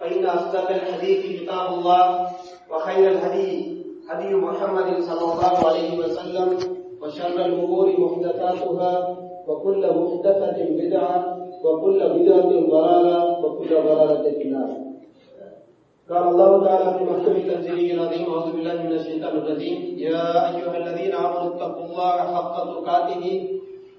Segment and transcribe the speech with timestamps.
[0.00, 2.28] فإن أصدق الحديث كتاب الله
[2.70, 3.76] وخير الهدي
[4.10, 6.58] هدي محمد صلى الله عليه وسلم
[7.02, 9.16] وشر الأمور محدثاتها
[9.48, 14.70] وكل محدثة بدعة وكل بدعة ضلالة وكل ضلالة في النار.
[16.10, 19.94] قال الله تعالى في محكم تنزيله العظيم أعوذ بالله من الشيطان الرجيم.
[19.98, 23.24] يا أيها الذين آمنوا اتقوا الله حق تقاته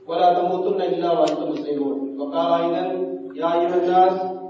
[0.08, 1.98] ولا تموتن إلا وأنتم مسلمون.
[2.20, 2.84] وقال أيضا
[3.36, 4.37] يا أيها الناس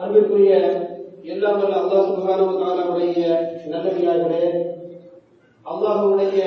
[0.00, 0.54] அன்பிற்குரிய
[1.32, 2.52] எல்லாம் வல்ல அல்லாஹ் சுப்ஹானஹு
[2.90, 3.06] வ
[3.72, 4.44] நல்லடியார்களே
[5.66, 6.42] அல்லாஹ்வுடைய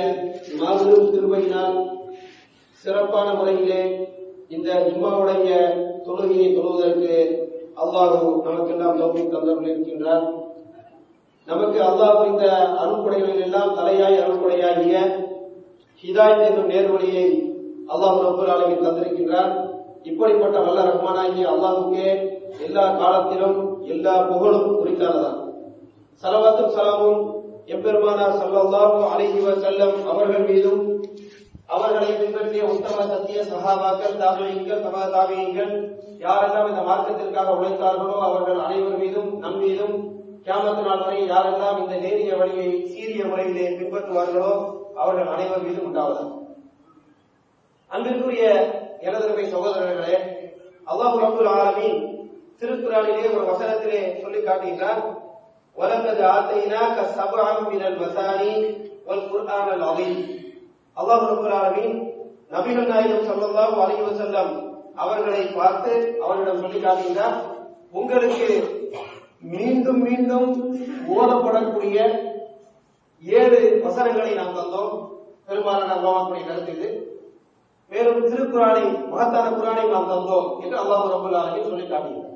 [0.61, 1.75] மாபெரும் திருமையினால்
[2.83, 3.81] சிறப்பான முறையிலே
[4.55, 5.49] இந்த ஜும்மாவுடைய
[6.05, 7.17] தொழுகையை தொழுவதற்கு
[7.83, 10.25] அல்லாஹு நமக்கெல்லாம் தௌபிக் தந்தவர்கள் இருக்கின்றார்.
[11.47, 12.45] நமக்கு அல்லாஹ் இந்த
[12.81, 14.95] அருள்படைகளில் எல்லாம் தலையாய் அருள்படையாகிய
[16.03, 17.27] ஹிதாயத் என்னும் நேர்வழியை
[17.93, 19.51] அல்லாஹ் ரப்பல் ஆலமீன் தந்திருக்கின்றார்.
[20.09, 22.09] இப்படிப்பட்ட வல்ல ரஹ்மானாகிய அல்லாஹுக்கே
[22.59, 25.37] எல்லா காலத்திலும் எல்லா புகழும் குறித்தானதான்
[26.23, 27.21] சலவாத்தும் சலாமும்
[27.69, 30.81] எம்பெருமானார் சல்லல்லாஹு அலைஹி செல்லம் அவர்கள் மீதும்
[31.69, 35.73] அவர்களை பின்பற்றிய உத்தம சத்திய சகாபாக்கள் தாபியங்கள் சம தாபியங்கள்
[36.21, 39.95] யாரெல்லாம் இந்த மார்க்கத்திற்காக உழைத்தார்களோ அவர்கள் அனைவர் மீதும் நம் மீதும்
[40.45, 44.51] கியாமத்து நாள் வரை யாரெல்லாம் இந்த நேரிய வழியை சீரிய முறையிலே பின்பற்றுவார்களோ
[44.95, 46.29] அவர்கள் அனைவர் மீதும் உண்டாவதாக
[47.91, 48.43] அன்பிற்குரிய
[49.01, 50.17] எனதருமை சகோதரர்களே
[50.87, 51.99] அல்லாஹு ரபுல் ஆலமின்
[52.61, 55.01] திருக்குறானிலே ஒரு வசனத்திலே சொல்லி காட்டுகின்றார்
[55.77, 58.51] வலக்கது ஆத்தைனாக சபஅம் மினல் மசானி
[59.07, 60.19] வல் குர்ஆனல் அதீம்
[60.97, 61.95] அல்லாஹ் ரப்பல்
[62.51, 64.51] நபிகள் நாயகம் ஸல்லல்லாஹு அலைஹி வஸல்லம்
[64.97, 65.91] அவர்களை பார்த்து
[66.23, 67.37] அவரிடம் சொல்லி காட்டுகின்றார்
[67.93, 68.49] உங்களுக்கு
[69.51, 70.49] மீண்டும் மீண்டும்
[71.13, 71.97] ஓதப்படக்கூடிய
[73.23, 74.93] ஏழு வசனங்களை நாம் தந்தோம்
[75.47, 76.89] பெரும்பாலான அல்லாஹ்வுடைய கருத்து இது.
[77.91, 82.30] மேலும் திருக்குறானை மகத்தான குரானை நாம் தந்தோம் என்று அல்லாஹு ரபுல் சொல்லி காட்டுகிறார்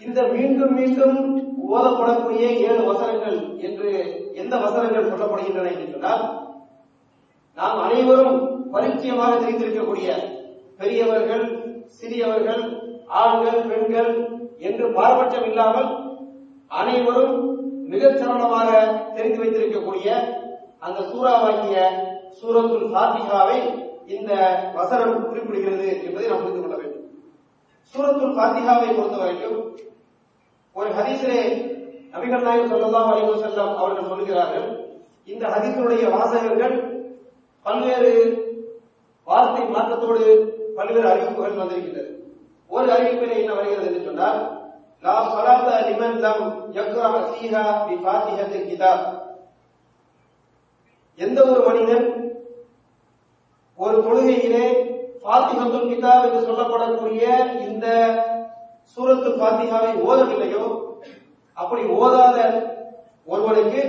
[0.00, 1.18] இந்த மீண்டும் மீண்டும்
[1.68, 3.90] ஓதப்படக்கூடிய ஏழு வசனங்கள் என்று
[4.34, 6.24] எந்த வசனங்கள் சொல்லப்படுகின்றன என்று சொன்னால்
[7.58, 8.38] நாம் அனைவரும்
[8.72, 10.10] பரிச்சயமாக தெரிந்திருக்கக்கூடிய
[10.80, 11.44] பெரியவர்கள்
[11.98, 12.62] சிறியவர்கள்
[13.20, 14.12] ஆண்கள் பெண்கள்
[14.60, 15.90] என்று பாரபட்சம் இல்லாமல்
[16.70, 17.36] அனைவரும்
[17.88, 18.70] மிகச் சரளமாக
[19.14, 20.08] தெரிந்து வைத்திருக்கக்கூடிய
[20.78, 21.76] அந்த சூறாவாகிய
[22.38, 23.58] சூரத்துல் ஃபாத்திஹாவை
[24.08, 24.32] இந்த
[24.74, 26.73] வசனம் குறிப்பிடுகிறது என்பதை நாம் புரிந்து கொள்ள
[27.94, 29.58] சூரத்துல் பாத்திகாவை பொறுத்த வரைக்கும்
[30.76, 31.40] ஒரு ஹதீஸிலே
[32.12, 34.66] நபிகள் நாயகம் சொல்லலாம் அறிவு வஸல்லம் அவர்கள் சொல்கிறார்கள்
[35.28, 36.74] இந்த ஹதீஸுடைய வாசகங்கள்
[37.66, 38.12] பல்வேறு
[39.26, 40.24] வார்த்தை மாற்றத்தோடு
[40.76, 42.10] பல்வேறு அறிவிப்புகள் வந்திருக்கின்றது
[42.70, 44.40] ஒரு அறிவிப்பிலே என்ன வருகிறது என்று சொன்னால்
[45.04, 46.44] லா ஸலாத்த லிமன் லம்
[46.76, 49.02] யக்ரா ஃபீஹா பி ஃபாத்திஹத்தில் கிதாப்.
[51.20, 52.06] எந்த ஒரு மனிதன்
[53.78, 54.64] ஒரு தொழுகையிலே
[55.24, 57.22] ஃபாத்திஹத்துல் கிதாப் என்று சொல்லப்படக்கூடிய
[57.68, 57.86] இந்த
[58.96, 60.64] சூரத்து பாத்திகாவை ஓதவில்லையோ?
[61.56, 62.38] அப்படி ஓதாத
[63.32, 63.82] ஒருவனுக்கு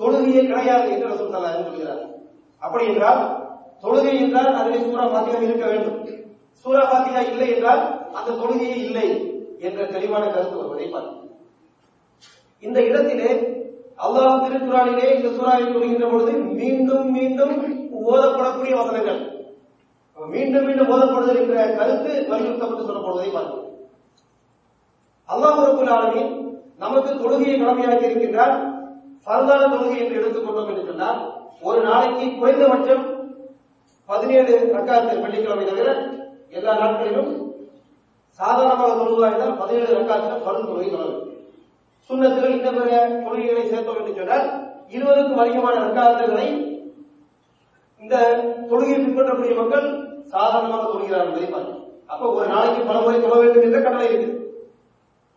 [0.00, 2.02] தொழுகையே கிடையாது என்று ரசூல் ஸல்லல்லாஹு சொல்கிறார்
[2.62, 3.22] அப்படி என்றால்
[3.84, 5.98] தொழுகை என்றால் அதிலே சூரா பாத்திகா இருக்க வேண்டும்.
[6.64, 7.82] சூரா பாத்திகா இல்லை என்றால்
[8.18, 9.06] அந்த தொழுகையே இல்லை
[9.66, 11.22] என்ற தெளிவான கருத்து வருவதை பார்க்கிறோம்
[12.62, 13.30] இந்த இடத்திலே
[14.04, 17.54] அல்லாஹ் திருக்குறானிலே இந்த சூறாவை சொல்கின்ற பொழுது மீண்டும் மீண்டும்
[18.08, 19.20] ஓதப்படக்கூடிய வசனங்கள்.
[20.18, 23.62] மீண்டும் மீண்டும் ஓதப்படுதல் என்ற கருத்து வலியுறுத்தப்பட்டு சொல்லப்படுவதை பார்க்கிறோம்
[25.28, 25.92] அல்லாஹ் ரபுல்
[26.78, 28.54] நமக்கு தொழுகையை கடமையாக்கி இருக்கின்றார்.
[29.26, 31.20] பரதான தொழுகை என்று எடுத்துக்கொண்டோம் என்று சொன்னால்
[31.62, 33.04] ஒரு நாளைக்கு குறைந்தபட்சம்
[34.08, 35.88] பதினேழு ரக்காத்தில் வெள்ளிக்கிழமை தவிர
[36.50, 37.30] எல்லா நாட்களிலும்
[38.40, 41.22] சாதாரணமாக தொழுவதாக பதினேழு ரக்காத்தில் பருள் தொழுகை தொடரும்
[42.10, 42.88] சுண்ணத்துகள் இந்த பிற
[43.24, 44.46] தொழுகைகளை சேர்த்தோம் என்று சொன்னால்
[44.92, 46.48] இருபதுக்கும் அதிகமான ரக்காத்துகளை
[48.02, 48.14] இந்த
[48.70, 49.86] தொழுகையை பின்பற்றக்கூடிய மக்கள்
[50.32, 51.82] சாதாரணமாக தொழுகிறார்கள் என்பதை பார்க்கிறோம்
[52.12, 54.30] அப்ப ஒரு நாளைக்கு பல முறை தொழ வேண்டும் என்ற கட்டளை இருக்கு.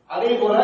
[0.09, 0.55] அதே போல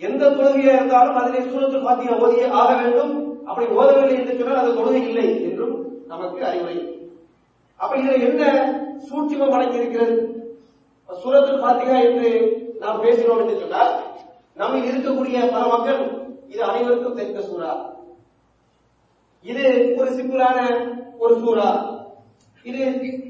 [0.00, 3.12] எந்த தொழுகையா இருந்தாலும் அதிலே சூரத்தில் பாத்தியா ஓதியே ஆக வேண்டும்.
[3.48, 5.74] அப்படி ஓதவில்லை என்று சொன்னால் அது தொழுகை இல்லை என்றும்
[6.12, 6.76] நமக்கு அறிவுரை.
[7.80, 8.42] அப்ப இதுல என்ன
[9.08, 10.16] சூட்சிமம் அடங்கி இருக்கிறது
[11.08, 12.28] சூரத்துல் பாத்திகா என்று
[12.82, 13.92] நாம் பேசினோம் என்று சொன்னால்
[14.60, 16.00] நம்ம இருக்கக்கூடிய பல மக்கள்
[16.52, 17.70] இது அனைவருக்கும் தெரிந்த சூறா.
[19.44, 19.64] இது
[19.98, 20.58] ஒரு சிம்பிளான
[21.22, 21.68] ஒரு சூறா.
[22.66, 22.82] இது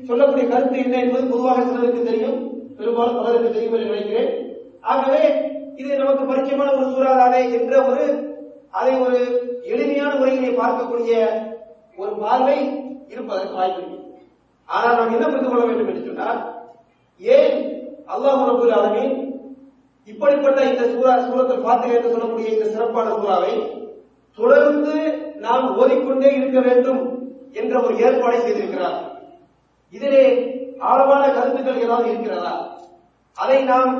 [0.08, 2.38] சொல்லக்கூடிய கருத்து என்ன என்பது பொதுவாக சிலருக்கு தெரியும்.
[2.78, 4.30] பெரும்பாலும் பலருக்கு தெரியும் என்று நினைக்கிறேன்.
[4.92, 5.22] ஆகவே
[5.80, 8.04] இது நமக்கு பரிச்சயமான ஒரு சூறாதானே என்ற ஒரு
[8.78, 9.18] அதை ஒரு
[9.72, 11.12] எளிமையான முறையிலே பார்க்கக்கூடிய
[12.02, 12.56] ஒரு பார்வை
[13.12, 13.82] இருப்பதற்கு வாய்ப்பு
[14.68, 16.40] ஆனால் நாம் என்ன புரிந்து கொள்ள வேண்டும் என்று சொன்னால்
[17.22, 17.56] ஏன்
[18.14, 19.14] அல்லாஹ் ரபுல் ஆலமீன்
[20.08, 23.54] இப்படிப்பட்ட இந்த சூறா சூரத்தில் பார்த்து என்று சொல்லக்கூடிய இந்த சிறப்பான சூறாவை
[24.38, 24.94] தொடர்ந்து
[25.44, 27.02] நாம் ஓதிக்கொண்டே இருக்க வேண்டும்
[27.60, 28.98] என்ற ஒரு ஏற்பாடை செய்திருக்கிறார்.
[29.94, 30.24] இதிலே
[30.82, 32.54] ஆழமான கருத்துக்கள் ஏதாவது இருக்கிறதா
[33.36, 33.92] அதை நாம்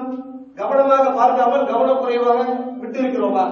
[0.59, 2.41] கவனமாக பார்க்காமல் கவனக்குறைவாக
[2.81, 3.45] விட்டு இருக்கிறோமா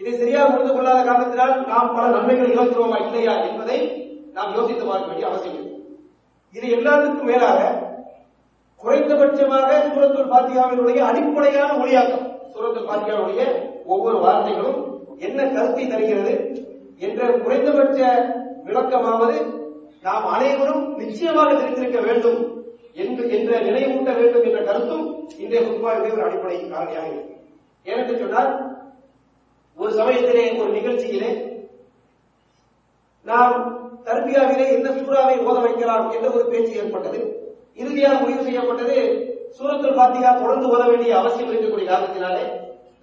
[0.00, 3.78] இதை சரியாக புரிந்து கொள்ளாத காரணத்தினால் நாம் பல நன்மைகள் இழக்கிறோமா இல்லையா என்பதை
[4.36, 5.72] நாம் யோசித்து பார்க்க வேண்டிய அவசியம் இல்லை.
[6.54, 7.60] இது எல்லாத்துக்கும் மேலாக
[8.80, 13.42] குறைந்தபட்சமாக சூரத்துல் பாத்தியாவினுடைய அடிப்படையான மொழியாக்கம் சூரத்துல் பாத்தியாவுடைய
[13.86, 14.80] ஒவ்வொரு வார்த்தைகளும்
[15.20, 16.34] என்ன கருத்தை தருகிறது
[17.00, 18.00] என்ற குறைந்தபட்ச
[18.66, 19.38] விளக்கமாவது
[20.02, 22.40] நாம் அனைவரும் நிச்சயமாக தெரிந்திருக்க வேண்டும்
[22.92, 25.04] என்று என்ற நினைவூட்ட வேண்டும் என்ற கருத்தும்
[25.38, 27.34] இன்றைய குத்பாவுடைய ஒரு அடிப்படை காரணியாக இருக்கு.
[27.86, 28.50] ஏனென்று சொன்னால்
[29.78, 31.30] ஒரு சமயத்திலே ஒரு நிகழ்ச்சியிலே
[33.22, 33.56] நாம்
[34.04, 37.20] தர்பியாவிலே எந்த சூறாவை ஓத வைக்கலாம் என்ற ஒரு பேச்சு ஏற்பட்டது.
[37.74, 38.96] இறுதியாக முடிவு செய்யப்பட்டது
[39.58, 42.44] சூரத்தில் பாத்திகா தொடர்ந்து ஓத வேண்டிய அவசியம் இருக்கக்கூடிய காரணத்தினாலே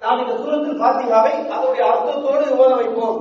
[0.01, 3.19] நாம் இந்த சூரத்தில் பாத்திகாவை அதனுடைய அர்த்தத்தோடு ஓத வைப்போம்.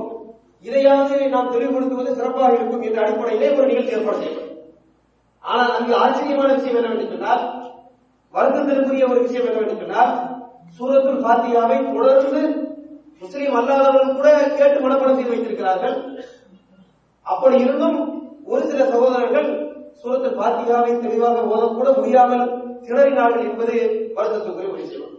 [0.65, 4.49] இதையாவது நாம் தெளிவுபடுத்துவது சிறப்பாக இருக்கும் என்ற அடிப்படையிலே ஒரு நிகழ்ச்சி ஏற்பாடு செய்யும்
[5.43, 7.43] ஆனால் அங்கு ஆச்சரியமான விஷயம் என்னவென்று சொன்னால்
[8.33, 10.13] வருத்தத்திற்குரிய ஒரு விஷயம் என்னவென்று சொன்னால்
[10.77, 12.41] சூரத்துல் பாத்தியாவை தொடர்ந்து
[13.23, 14.29] முஸ்லீம் அல்லாதவர்கள் கூட
[14.59, 15.95] கேட்டு மனப்படம் செய்து வைத்திருக்கிறார்கள்.
[17.25, 17.99] அப்படி இருந்தும்
[18.51, 19.49] ஒரு சில சகோதரர்கள்
[20.01, 22.45] சூரத்தில் பாத்தியாவை தெளிவாக ஓதக்கூட முடியாமல்
[22.85, 23.75] திணறினார்கள் என்பது
[24.17, 25.11] வருத்தத்துக்குரிய ஒரு விஷயம்.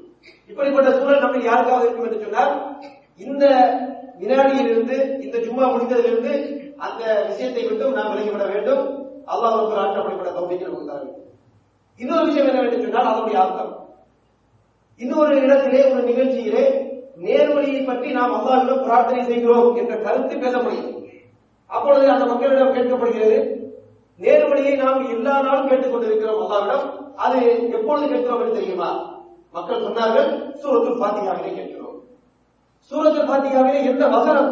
[0.51, 2.53] இப்படிப்பட்ட சூழல் நம்ம யாருக்காவது இருக்கும் என்று சொன்னால்
[3.21, 3.45] இந்த
[4.21, 6.33] வினாடியிலிருந்து இந்த ஜும்மா முடிந்ததிலிருந்து
[6.77, 8.83] அந்த விஷயத்தை விட்டும் நாம் விலகிவிட வேண்டும்.
[9.27, 11.29] அல்லாஹ் ஒரு ஆட்சி அப்படிப்பட்ட தௌபிக்கு நமக்கு தர வேண்டும்.
[12.01, 13.73] இன்னொரு விஷயம் என்னவென்று சொன்னால் அதனுடைய அர்த்தம்.
[14.97, 16.65] இன்னொரு இடத்திலே ஒரு நிகழ்ச்சியிலே
[17.23, 21.03] நேர்வழியை பற்றி நாம் அல்லாவிடம் பிரார்த்தனை செய்கிறோம் என்ற கருத்து பேசப்படுகிறது.
[21.67, 23.39] அப்பொழுது அந்த மக்களிடம் கேட்கப்படுகிறது
[24.21, 26.85] நேர்வழியை நாம் எல்லா நாளும் கேட்டுக் கொண்டிருக்கிறோம் அல்லாவிடம்
[27.17, 27.41] அது
[27.71, 28.91] எப்பொழுது கேட்கிறோம் என்று தெரியுமா?
[29.53, 30.29] மக்கள் சொன்னார்கள்
[30.63, 31.84] சூரத்துல் பாத்திகாவிலே கேட்கிறோம்.
[32.93, 34.51] சூரத்தில் பாத்திகாவிலே எந்த வசனம்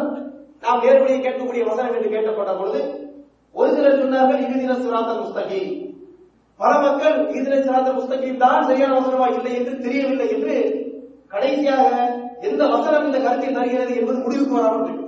[0.63, 2.81] நாம் நேர்வழியை கேட்கக்கூடிய வசனம் என்று கேட்கப்பட்ட பொழுது
[3.55, 5.61] ஒரு சிலர் சொன்னார்கள் இறுதின சிராத்த முஸ்தகி
[6.59, 10.55] பல மக்கள் இறுதின சிராத்த முஸ்தகி தான் சரியான வசனமா இல்லை என்று தெரியவில்லை என்று
[11.29, 11.85] கடைசியாக
[12.41, 14.99] எந்த வசனம் இந்த கருத்தை தருகிறது என்பது முடிவுக்கு வராமல்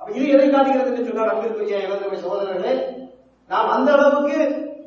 [0.00, 2.74] அப்ப இது எதை காட்டுகிறது என்று சொன்னார் அங்கிருக்கிற இளந்தமை சகோதரர்களே
[3.50, 4.36] நாம் அந்த அளவுக்கு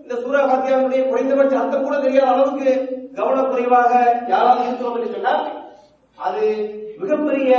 [0.03, 2.71] இந்த சூரா பாத்தியாவுடைய குறைந்தபட்ச அர்த்தம் கூட தெரியாத அளவுக்கு
[3.17, 3.91] கவனக்குறைவாக
[4.27, 5.43] யாராவது இருக்கிறோம் என்று சொன்னால்
[6.27, 6.43] அது
[7.01, 7.51] மிகப்பெரிய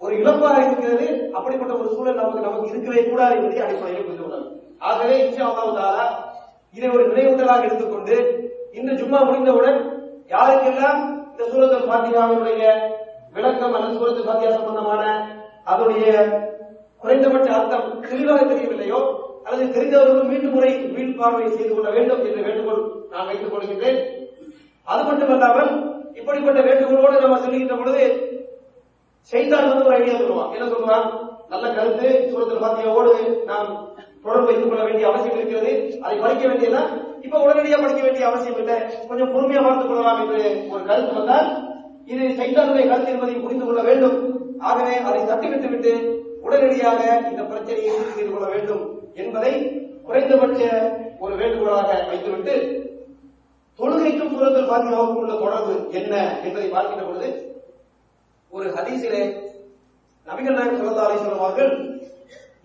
[0.00, 1.06] ஒரு இழப்பாக இருக்கிறது.
[1.36, 4.50] அப்படிப்பட்ட ஒரு சூழல் நமக்கு நமக்கு இருக்கவே கூடாது என்பதை அடிப்படையில் புரிந்து கொள்ளலாம்
[4.88, 6.06] ஆகவே இன்ஷா அல்லாஹ் தாலா
[6.76, 8.16] இதை ஒரு நினைவூட்டலாக எடுத்துக்கொண்டு
[8.78, 9.78] இந்த ஜும்மா முடிந்தவுடன்
[10.34, 11.00] யாருக்கெல்லாம்
[11.30, 12.62] இந்த சூரத்தில் பாத்தியாவினுடைய
[13.36, 15.02] விளக்கம் அல்லது சூரத்தில் பாத்தியா சம்பந்தமான
[15.70, 16.10] அதனுடைய
[17.02, 19.00] குறைந்தபட்ச அர்த்தம் தெளிவாக தெரியவில்லையோ
[19.46, 22.82] அல்லது தெரிந்தவர்களும் மீண்டும் முறை மீள்பார்வை செய்து கொள்ள வேண்டும் என்ற வேண்டுகோள்
[23.12, 23.98] நான் வைத்துக் கொள்கின்றேன்.
[24.86, 25.72] அது மட்டுமல்லாமல்
[26.14, 28.32] இப்படிப்பட்ட வேண்டுகோளோடு நம்ம சொல்லுகின்ற பொழுது
[29.20, 30.52] செய்தான் வந்து ஒரு ஐடியா சொல்லுவான்.
[30.52, 31.32] என்ன சொல்லுவான்?
[31.48, 33.88] நல்ல கருத்து சூரத்தில் பாத்தியாவோடு நாம்
[34.22, 35.98] தொடர்பு வைத்துக் கொள்ள வேண்டிய அவசியம் இருக்கிறது.
[36.00, 36.82] அதை படிக்க வேண்டியதா?
[37.20, 38.74] இப்ப உடனடியாக படிக்க வேண்டிய அவசியம் இல்லை.
[39.08, 41.72] கொஞ்சம் பொறுமையா பார்த்துக் கொள்ளலாம் என்று ஒரு கருத்து வந்தால்
[42.04, 44.40] இது சைத்தானுடைய கருத்து என்பதை புரிந்து கொள்ள வேண்டும்.
[44.58, 52.06] ஆகவே அதை தட்டிவிட்டு விட்டு உடனடியாக இந்த பிரச்சனையை தீர்த்து செய்து கொள்ள வேண்டும் என்பதை குறைந்தபட்ச ஒரு வேண்டுகோளாக
[52.06, 52.82] வைத்துவிட்டு
[53.78, 56.12] தொழுகைக்கும் சூரத்தில் பாத்தியாவுக்கும் உள்ள தொடர்பு என்ன
[56.44, 57.28] என்பதை பார்க்கின்ற பொழுது
[58.52, 59.22] ஒரு ஹதீசிலே
[60.26, 61.72] நபிகள் நாயகம் ஸல்லல்லாஹு அலைஹி அவர்கள்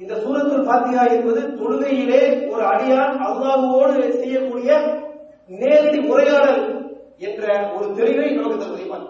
[0.02, 4.70] இந்த சூரத்துல் பாத்தியா என்பது தொழுகையிலே ஒரு அடியான் அல்லாஹுவோடு செய்யக்கூடிய
[5.54, 6.62] நேரடி உரையாடல்
[7.20, 7.44] என்ற
[7.76, 9.08] ஒரு தெளிவை நமக்கு தருவதைப்பார்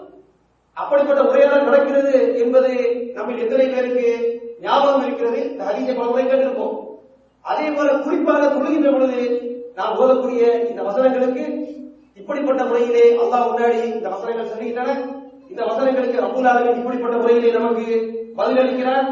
[0.76, 2.70] அப்படிப்பட்ட உரையாடல் நடக்கிறது என்பது
[3.16, 4.06] நம்ம எத்தனை பேருக்கு
[4.60, 5.40] ஞாபகம் இருக்கிறது?
[5.46, 6.74] இந்த ஹதீஸை பல முறை கேட்டிருப்போம்.
[7.44, 9.20] அதே போல குறிப்பாக தொழுகின்ற பொழுது
[9.78, 10.40] நாம் ஓதக்கூடிய
[10.70, 11.44] இந்த வசனங்களுக்கு
[12.20, 14.90] இப்படிப்பட்ட முறையிலே அல்லாஹ் முன்னாடி இந்த வசனங்கள் சொல்லுகின்றன.
[15.52, 17.86] இந்த வசனங்களுக்கு ரபுல் ஆலமீன் இப்படிப்பட்ட முறையிலே நமக்கு
[18.38, 19.08] பதிலளிக்கிறார்.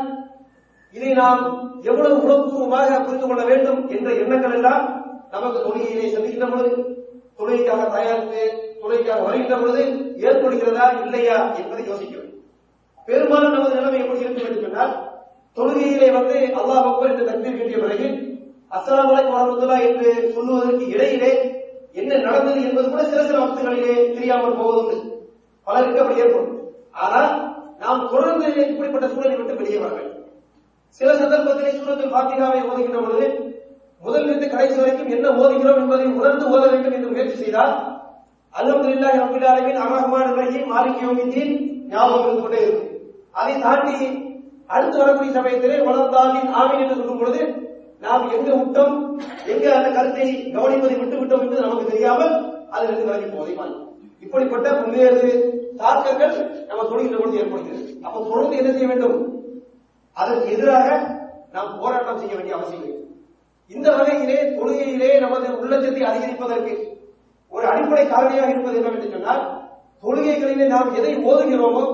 [0.96, 1.42] இதை நாம்
[1.88, 4.84] எவ்வளவு உணர்வுபூர்வமாக புரிந்து கொள்ள வேண்டும் என்ற எண்ணங்கள் எல்லாம்
[5.34, 6.70] நமக்கு தொழுகையிலே செல்லுகின்ற பொழுது
[7.38, 8.42] தொழுகைக்காக தயாரித்து
[8.80, 9.82] தொழுகைக்காக வருகின்ற பொழுது
[10.26, 12.32] ஏற்படுகிறதா இல்லையா என்பதை யோசிக்கிறோம்.
[13.08, 14.94] பெரும்பாலும் நமது நிலைமை எப்படி இருக்கும் என்று சொன்னால்
[15.56, 18.08] தொழுகையிலே வந்து அல்லாஹ் அக்பர் என்று தக்பீர் கட்டிய பிறகு
[18.76, 21.30] அஸ்லாம் வலைக்கு வரமத்துல்லாஹ் என்று சொல்லுவதற்கு இடையிலே
[22.00, 24.96] என்ன நடந்தது என்பது கூட சில சில வக்துகளிலே தெரியாமல் போவதுண்டு.
[25.66, 26.54] பலருக்கு அப்படி ஏற்படும்.
[27.04, 27.30] ஆனால்
[27.82, 30.14] நாம் தொடர்ந்து இப்படிப்பட்ட சூழலை விட்டு வெளியே வர வேண்டும்.
[31.00, 33.26] சில சந்தர்ப்பத்திலே சூரத்தில் பாத்திகாவை ஓதுகின்ற பொழுது
[34.04, 37.74] முதலிருந்து கடைசி வரைக்கும் என்ன ஓதுகிறோம் என்பதை உணர்ந்து ஓத வேண்டும் என்று முயற்சி செய்தால்
[38.54, 41.52] அல்ஹம்துலில்லாஹி ரப்பில் ஆலமீன் அர்ரஹ்மான் ரஹீம் மாலிக் யௌமித்தீன்
[41.92, 42.92] ஞாபகம் இருந்து கொண்டே இருக்கும்.
[43.40, 43.96] அதை தாண்டி
[44.74, 47.42] அடுத்து வரக்கூடிய சமயத்திலே வளர்ந்தாலின் ஆவின் என்று சொல்லும் பொழுது
[48.02, 48.96] நாம் எங்க விட்டோம்?
[49.52, 50.26] எங்க அந்த கருத்தை
[50.56, 52.34] கவனிப்பதை விட்டு விட்டோம் என்று நமக்கு தெரியாமல்
[52.74, 53.54] அதிலிருந்து விலகி போவதை
[54.24, 55.30] இப்படிப்பட்ட பல்வேறு
[55.82, 56.36] தாக்கங்கள்
[56.68, 57.84] நம்ம தொழில் பொழுது ஏற்படுகிறது.
[58.06, 59.18] அப்ப தொடர்ந்து என்ன செய்ய வேண்டும்?
[60.16, 60.88] அதற்கு எதிராக
[61.54, 62.96] நாம் போராட்டம் செய்ய வேண்டிய அவசியம் இல்லை.
[63.70, 66.74] இந்த வகையிலே தொழுகையிலே நமது உள்ளச்சத்தை அதிகரிப்பதற்கு
[67.52, 69.44] ஒரு அடிப்படை காரணியாக இருப்பது என்னவென்று சொன்னால்
[70.02, 71.84] தொழுகைகளிலே நாம் எதை ஓதுகிறோமோ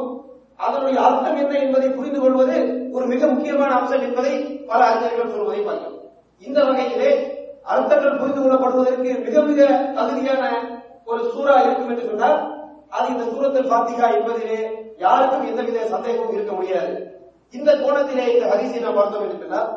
[0.65, 2.57] அதனுடைய அர்த்தம் என்ன என்பதை புரிந்து கொள்வது
[2.97, 4.35] ஒரு மிக முக்கியமான அம்சம் என்பதை
[4.71, 5.94] பல அறிஞர்கள் சொல்வதை பார்க்கிறோம்.
[6.47, 7.11] இந்த வகையிலே
[7.67, 9.61] அர்த்தங்கள் புரிந்து கொள்ளப்படுவதற்கு மிக மிக
[9.97, 10.43] தகுதியான
[11.07, 12.39] ஒரு சூறா இருக்கும் என்று சொன்னால்
[12.93, 14.59] அது இந்த சூரத்தில் பாத்திகா என்பதிலே
[14.99, 16.93] யாருக்கும் எந்தவித சந்தேகமும் இருக்க முடியாது.
[17.55, 19.71] இந்த கோணத்திலே இந்த ஹரிசை நாம் பார்த்தோம் என்று சொன்னால்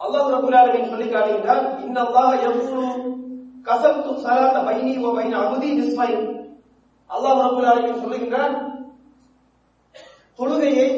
[0.00, 2.84] அல்லாஹ் ரபுல் ஆலமின் சொல்லி காட்டுகின்றார் இன்னல்லாஹ யகூலு
[3.66, 6.24] கசப்து ஸலாத பைனி ஓ பைன அப்தி நிஸ்ஃபைன்
[7.10, 8.54] அல்லாஹ் ரபுல் ஆலமின் சொல்லுகின்றார்
[10.38, 10.88] தொழுகையை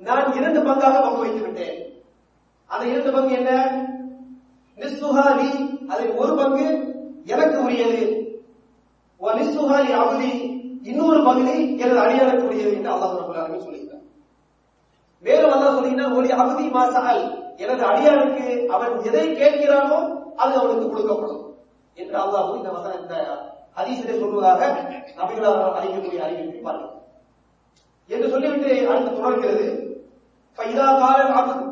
[0.00, 1.77] நான் இரண்டு பங்காக பங்கு வைத்து விட்டேன்
[2.70, 3.52] அதை இரண்டு பங்கு என்ன?
[4.78, 5.50] நிஸ்துஹாலி
[5.88, 6.66] அதில் ஒரு பங்கு
[7.24, 8.02] எனக்கு உரியது.
[9.20, 10.30] வ நிஸ்துஹாலி அவதி
[10.82, 14.04] இன்னொரு பகுதி எனது அடியாருக்கு உரியது என்று அல்லாஹ் ரபுல் ஆலமீன் சொல்லியிருக்கார்.
[15.24, 17.22] மேலும் அல்லாஹ் சொல்லுகிறார் ஒரு அவதி மாசால்
[17.56, 19.98] எனது அடியாளுக்கு அவன் எதை கேட்கிறானோ
[20.36, 21.44] அது அவனுக்கு கொடுக்கப்படும்.
[21.94, 23.14] என்று அல்லாஹ் இந்த வசன இந்த
[23.78, 24.60] ஹதீஸிலே சொல்வதாக
[25.18, 26.94] நபிகளாக அறிக்கக்கூடிய அறிவிப்பை பார்க்கிறோம்.
[28.06, 29.66] என்று சொல்லிவிட்டு அடுத்து தொடர்கிறது
[30.58, 31.66] ஃபைதா காலன் அபுத்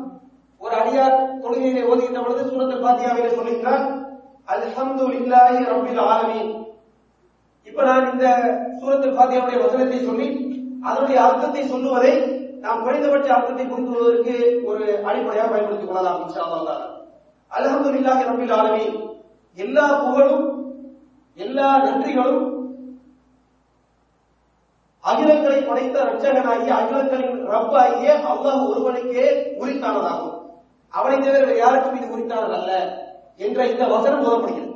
[0.67, 3.83] ஒரு அடியார் தொழுகையிலே ஓதுகின்ற பொழுது சூரத்தில் பாத்தியாவிலே சொல்லுகிறார்
[4.53, 6.51] அல்ஹம்துலில்லாஹி ரப்பில் ஆலமீன்.
[7.67, 8.25] இப்ப நான் இந்த
[8.79, 10.27] சூரத்தில் பாத்தியாவுடைய வசனத்தை சொல்லி
[10.87, 12.13] அதனுடைய அர்த்தத்தை சொல்லுவதை
[12.63, 14.35] நாம் குறைந்தபட்ச அர்த்தத்தை புரிந்து கொள்வதற்கு
[14.69, 16.83] ஒரு அடிப்படையாக பயன்படுத்திக் கொள்ளலாம் இன்ஷா அல்லாஹ்
[17.51, 18.95] அல்ஹம்துலில்லாஹி ரப்பில் ஆலமீன்.
[19.57, 20.47] எல்லா புகழும்
[21.37, 22.45] எல்லா நன்றிகளும்
[25.03, 29.27] அகிலங்களை படைத்த ரட்சகனாகிய அகிலங்களின் ரப்பாகிய அல்லாஹ் ஒருவனுக்கே
[29.61, 30.33] உரித்தானதாகும்.
[30.93, 32.71] அவனை தவிர வேறு யாருக்கும் இது உரித்தானது அல்ல
[33.45, 34.73] என்ற இந்த வசனம் போதப்படுகிறது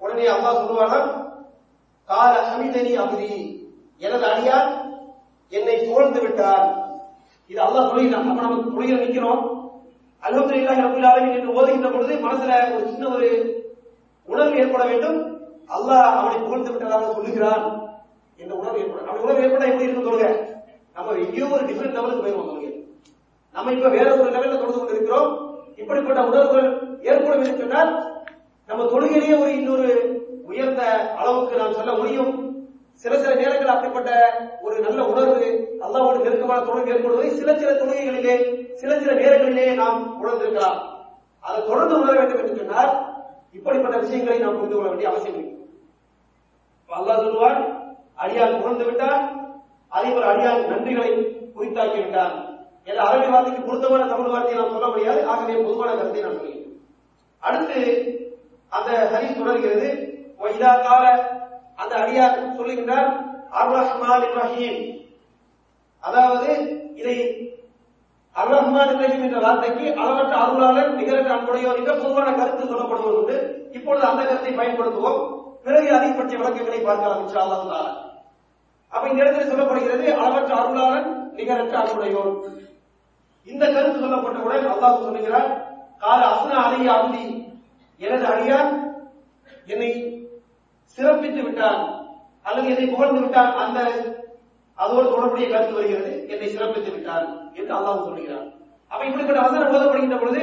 [0.00, 1.00] உடனே அல்லாஹ் சொல்லுவானா
[2.08, 3.32] கால ஹமிதனி அபுதி
[4.04, 4.70] எனது அடியார்
[5.52, 6.66] என்னை புகழ்ந்து விட்டார்.
[7.50, 8.28] இது அல்லாஹ் சொல்லுகிறான்.
[8.30, 9.42] அப்ப நம்ம தொழில நிக்கிறோம்
[10.22, 13.28] அல்ஹம்துலில்லாஹி ரப்பில் ஆலமீன் என்று ஓதுகின்ற பொழுது மனசுல ஒரு சின்ன ஒரு
[14.28, 15.18] உணர்வு ஏற்பட வேண்டும்.
[15.76, 17.64] அல்லாஹ் அவனை புகழ்ந்து விட்டதாக சொல்லுகிறான்
[18.38, 20.26] என்ற உணர்வு ஏற்படும் அப்படி உணர்வு ஏற்பட எப்படி இருக்கும் தொழுக
[20.96, 22.72] நம்ம எங்கேயோ ஒரு டிஃபரெண்ட் லெவலுக்கு போயிருவோம் தொழுகை
[23.54, 24.81] நம்ம இப்ப வேற ஒரு லெவல்ல தொடர்ந்து
[25.12, 25.30] கொண்டிருக்கிறோம்
[25.80, 26.68] இப்படிப்பட்ட உணர்வுகள்
[27.08, 27.90] ஏற்படும் என்று சொன்னால்
[28.68, 29.90] நம்ம தொழுகையிலேயே ஒரு இன்னொரு
[30.50, 30.82] உயர்ந்த
[31.20, 32.32] அளவுக்கு நாம் சொல்ல முடியும்.
[33.04, 34.10] சில சில நேரங்கள் அப்படிப்பட்ட
[34.62, 35.46] ஒரு நல்ல உணர்வு
[35.84, 38.34] அல்லாவோடு நெருக்கமான தொடர்பு ஏற்படுவதை சில சில தொழுகைகளிலே
[38.80, 40.78] சில சில நேரங்களிலே நாம் உணர்ந்திருக்கலாம்.
[41.44, 42.92] அதை தொடர்ந்து உணர வேண்டும் என்று சொன்னால்
[43.58, 45.48] இப்படிப்பட்ட விஷயங்களை நாம் புரிந்து கொள்ள வேண்டிய அவசியம் இல்லை.
[46.90, 47.60] அல்லா சொல்லுவார்
[48.22, 49.20] அடியார் புகழ்ந்து விட்டார்
[49.92, 51.10] அதே போல அடியார் நன்றிகளை
[51.56, 52.34] குறித்தாக்கி விட்டார்
[52.86, 55.20] என்ற அரபி வார்த்தைக்கு பொருத்தமான தமிழ் வார்த்தையை நாம் சொல்ல முடியாது.
[55.32, 56.60] ஆகவே பொதுவான கருத்தை நான் சொல்கிறேன்
[57.42, 57.80] அடுத்து
[58.72, 59.88] அந்த ஹரிஸ் தொடர்கிறது.
[60.42, 61.04] வைதா கால
[61.82, 63.10] அந்த அடியார் சொல்லுகின்றார்
[63.60, 64.80] அர் ரஹ்மான் ரஹீம்
[66.02, 66.50] அதாவது
[67.00, 67.16] இதை
[68.36, 73.36] அர் ரஹ்மான் ரஹீம் என்ற வார்த்தைக்கு அளவற்ற அருளாளர் நிகரற்ற அன்புடையோர் என்ற பொதுவான கருத்து சொல்லப்படுவது உண்டு.
[73.72, 75.20] இப்பொழுது அந்த கருத்தை பயன்படுத்துவோம்.
[75.66, 77.90] பிறகு அதை பற்றிய விளக்கங்களை பார்க்கலாம் இன்ஷா அல்லாஹ்
[78.92, 81.06] அப்ப இந்த இடத்துல சொல்லப்படுகிறது அளவற்ற அருளாளன்
[81.38, 82.32] நிகரற்ற அன்புடையோர்
[83.46, 85.48] இந்த கருத்து சொல்லப்பட்டவுடன் அல்லாஹ் சொல்லுகிறார்
[86.02, 87.24] கால அசுனா அலைய அபுதி.
[88.00, 88.70] எனது அடியார்
[89.66, 89.90] என்னை
[90.98, 91.80] சிறப்பித்து விட்டான்
[92.46, 93.78] அல்லது என்னை புகழ்ந்து விட்டான் அந்த
[94.78, 97.26] அதோடு தொடர்புடைய கருத்து வருகிறது என்னை சிறப்பித்து விட்டான்
[97.58, 98.46] என்று அல்லாஹ் சொல்லுகிறார்
[98.90, 100.42] அப்ப இப்படிப்பட்ட வசனம் ஓதப்படுகின்ற பொழுது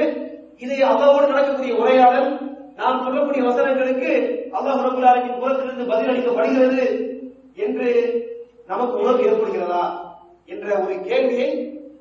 [0.62, 2.30] இது அல்லாவோடு நடக்கக்கூடிய உரையாடல்.
[2.78, 4.10] நாம் சொல்லக்கூடிய வசனங்களுக்கு
[4.56, 6.84] அல்லாஹ் ரபுல் ஆலமின் பதில் பதிலளிக்கப்படுகிறது
[7.58, 7.88] என்று
[8.68, 9.82] நமக்கு உணர்வு ஏற்படுகிறதா
[10.48, 11.48] என்ற ஒரு கேள்வியை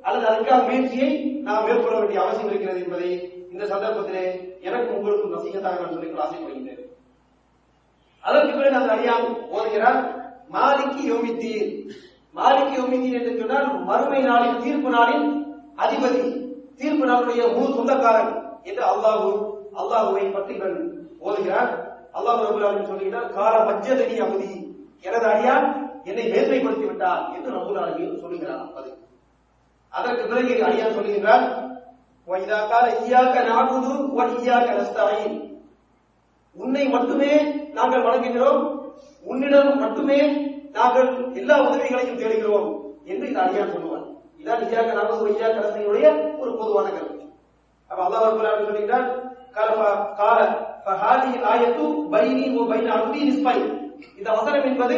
[0.04, 1.10] அல்லது அதற்கான முயற்சியை
[1.48, 3.10] நாம் மேற்கொள்ள வேண்டிய அவசியம் இருக்கிறது என்பதை
[3.54, 4.26] இந்த சந்தர்ப்பத்திலே
[4.62, 6.84] எனக்கும் உங்களுக்கும் நசீகத்தாக நான் சொல்லிக்கொள்ள ஆசைப்படுகின்றேன்.
[8.24, 9.26] அதற்கு பிறகு அந்த அடியான்
[9.56, 10.00] ஓதுகிறார்
[10.56, 11.70] மாலிக்கு யோமித்தீர்
[12.36, 15.28] மாலிக்கு யோமித்தீர் என்று சொன்னால் மறுமை நாளின் தீர்ப்பு நாளின்
[15.78, 16.24] அதிபதி
[16.82, 18.32] தீர்ப்பு நாளுடைய முழு சொந்தக்காரன்
[18.64, 19.30] என்று அல்லாஹு
[19.82, 20.78] அல்லாஹுவை பற்றி இவன்
[21.20, 21.72] ஓதுகிறார்
[22.18, 24.52] அல்லாஹு ரபுல் சொல்லுகிறார் கால மஜ்ஜதனி அமுதி.
[25.04, 25.68] எனது அடியான்
[26.04, 28.92] என்னை மேன்மைப்படுத்தி விட்டார் என்று ரபுல் சொல்லுகிறார் அது
[29.94, 31.46] அதற்கு பிறகு அடியான் சொல்லுகிறார்
[32.28, 35.38] வைதா கால ஈயாக்க நாகுது வ ஈயாக்க நஸ்தாயின்
[36.56, 37.32] உன்னை மட்டுமே
[37.78, 38.62] நாங்கள் வணங்குகிறோம்
[39.26, 40.20] உன்னிடம் மட்டுமே
[40.76, 41.08] நாங்கள்
[41.40, 42.68] எல்லா உதவிகளையும் தேடுகிறோம்
[43.12, 44.06] என்று இந்த அடியான் சொல்லுவார்
[44.42, 46.08] இதான் ஈயாக்க நாகுது ஈயாக்க நஸ்தாயினுடைய
[46.42, 47.24] ஒரு பொதுவான கருத்து.
[47.92, 49.08] அப்ப அல்லாஹ் ரப்பல் சொல்கிறார்
[49.56, 49.70] கால
[50.20, 50.40] கால
[50.84, 53.56] ஃபஹாதி ஆயத்து பைனி ஓ பைன அப்தி நிஸ்பை
[54.20, 54.98] இந்த வசனம் என்பது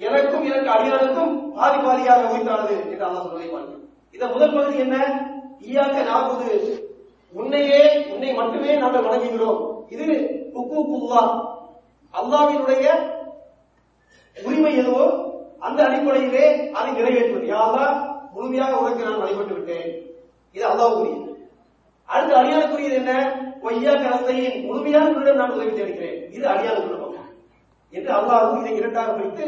[0.00, 3.81] எனக்கும் எனக்கு அடியானுக்கும் பாதி பாதியாக உயிர்த்தானது என்று அல்லாஹ் சொல்லி பார்க்கிறோம்.
[4.12, 4.96] இந்த முதல் பகுதி என்ன?
[5.60, 6.88] ஈயாக்க நாற்பது.
[7.32, 9.86] உன்னையே உன்னை மட்டுமே நாங்கள் வணங்குகிறோம்.
[9.88, 10.06] இது
[10.54, 11.22] ஹுக்கூக்குல்லா
[12.14, 12.86] அல்லாவினுடைய
[14.44, 15.04] உரிமை எதுவோ
[15.58, 17.46] அந்த அடிப்படையிலே அதை நிறைவேற்றுவது.
[17.46, 17.86] யாரா
[18.34, 19.88] முழுமையாக உனக்கு நான் வழிபட்டு விட்டேன்.
[20.52, 21.30] இது அல்லாஹ்வுரியது
[22.04, 23.12] அடுத்து அடியானுக்குரியது என்ன?
[23.62, 26.30] ஒய்யா கலந்தையின் முழுமையான உன்னிடம் நான் உதவி தேடுகிறேன்.
[26.30, 27.28] இது அடியானுக்குள்ள பக்கம்.
[27.90, 29.46] என்று அல்லாவும் இதை இரண்டாக பிரித்து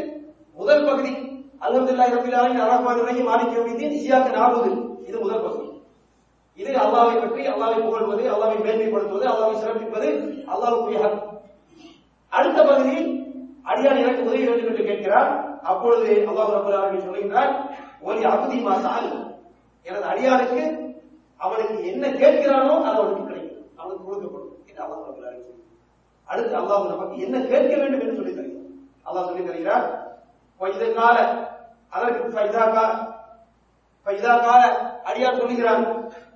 [0.53, 1.13] முதல் பகுதி
[1.61, 4.71] அல்ஹம்துலில்லாஹி ரப்பில் ஆலமீன் அர்ரஹ்மான் ரஹீம் மாலிக் யவ்மித்தீன் இய்யாக நஅபுது
[5.07, 5.67] இது முதல் பகுதி
[6.59, 10.09] இது அல்லாஹ்வை பற்றி அல்லாஹ்வை புகழ்வது அல்லாஹ்வை மேன்மைப்படுத்துவது அல்லாஹ்வை சிறப்பிப்பது
[10.53, 11.19] அல்லாஹ்வுக்குரிய ஹக்.
[12.31, 12.95] அடுத்த பகுதி
[13.65, 15.29] அடியான் எனக்கு உதவி வேண்டும் என்று கேட்கிறார்.
[15.63, 17.51] அப்பொழுது அல்லாஹ் ரப்பல் ஆலமீன் சொல்கிறார்
[18.03, 19.07] ஒலி அபுதி மாசால்
[19.85, 20.61] எனது அடியானுக்கு
[21.41, 23.51] அவனுக்கு என்ன கேட்கிறானோ அது அவனுக்கு கிடைக்கும்.
[23.79, 25.61] அவனுக்கு கொடுக்கப்படும் என்று அல்லாஹ் ரப்பல் ஆலமீன்
[26.27, 28.61] அடுத்து அல்லாஹ் நமக்கு என்ன கேட்க வேண்டும் என்று சொல்லி தருகிறார்.
[29.05, 29.85] அல்லாஹ் சொல்லி தருகிறார்
[30.61, 31.17] வைத கால
[31.89, 32.91] அதற்கு ஃபைதா கால
[34.05, 34.61] ஃபைதா கால
[35.09, 35.83] அடியார் சொல்லுகிறான்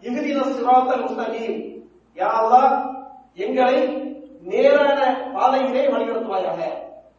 [0.08, 1.58] இகுதின சிராத்தல் முஸ்தகீம்.
[2.18, 2.74] யா அல்லாஹ்
[3.46, 3.78] எங்களை
[4.52, 5.00] நேரான
[5.36, 6.60] பாதையிலே வழிநடத்துவாயாக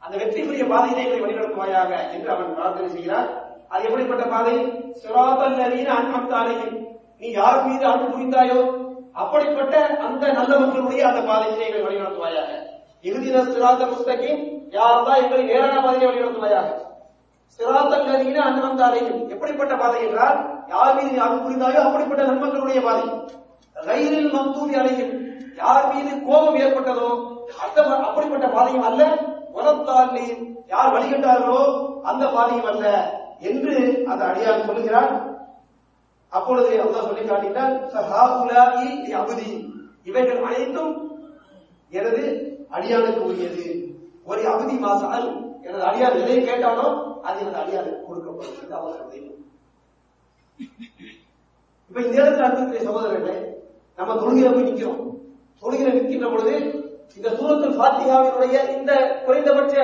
[0.05, 3.29] அந்த வெற்றிக்குரிய பாதையிலே எங்களை வழிநடத்துவாயாக என்று அவன் பிரார்த்தனை செய்கிறார்
[3.69, 4.55] அது எப்படிப்பட்ட பாதை?
[5.03, 6.45] சிராத்தல் நதீன அன்மத்த
[7.23, 8.61] நீ யார் மீது அன்பு புரிந்தாயோ
[9.23, 9.75] அப்படிப்பட்ட
[10.07, 12.51] அந்த நல்ல மக்களுடைய அந்த பாதையிலே எங்களை வழிநடத்துவாயாக.
[13.05, 14.41] இறுதி சிராத்த முஸ்தகீம்.
[14.77, 16.69] யா அல்லாஹ் எங்களை நேரான பாதையை வழிநடத்துவாயாக.
[17.59, 20.37] சிராத்தல் நதியின அன்னம் அலைகள் எப்படிப்பட்ட பாதை என்றால்
[20.71, 23.07] யார் மீது யார் புரிந்தாயோ அப்படிப்பட்ட நண்பர்களுடைய பாதை.
[23.77, 25.13] ரயிலில் மக்தூதி அலையும்
[25.59, 27.09] யார் மீது கோபம் ஏற்பட்டதோ
[27.65, 29.03] அந்த அப்படிப்பட்ட பாதையும் அல்ல
[29.55, 31.63] உரத்தாலையும் யார் வழிகட்டார்களோ
[32.05, 32.85] அந்த பாதையும் அல்ல
[33.43, 33.75] என்று
[34.07, 35.13] அந்த அடியார் சொல்லுகிறார்
[36.33, 38.89] அப்பொழுது அல்லாஹ் சொல்லி காட்டினார் "ஃபஹாஉலாஇ
[40.07, 40.93] இவைகள் அனைத்தும்
[41.93, 42.23] எனது
[42.71, 43.65] அடியானுக்கு உரியது.
[44.27, 45.27] ஒரு அபுதி மாசால்
[45.63, 46.87] எனது அடியார் எதை கேட்டானோ
[47.25, 48.99] அது எனது அடியாருக்கு கொடுக்கப்படும் என்று அவர்
[51.91, 53.37] இப்ப இந்த நேரத்தில் அன்புக்குரிய சகோதரர்களே
[53.99, 55.01] நம்ம தொழுகில போய் நிற்கிறோம்
[55.63, 56.55] தொழுகில நிற்கின்ற பொழுது
[57.17, 58.93] இந்த சூரத்தில் பாத்திகாவினுடைய இந்த
[59.25, 59.75] குறைந்தபட்ச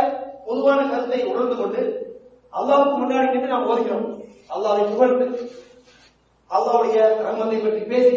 [0.46, 1.82] பொதுவான கருத்தை உணர்ந்து கொண்டு
[2.52, 4.04] அல்லாவுக்கு முன்னாடி நின்று நாம் ஓதுகிறோம்.
[4.50, 5.26] அல்லாவை புகழ்ந்து
[6.50, 8.16] அல்லாவுடைய ரகமத்தை பற்றி பேசி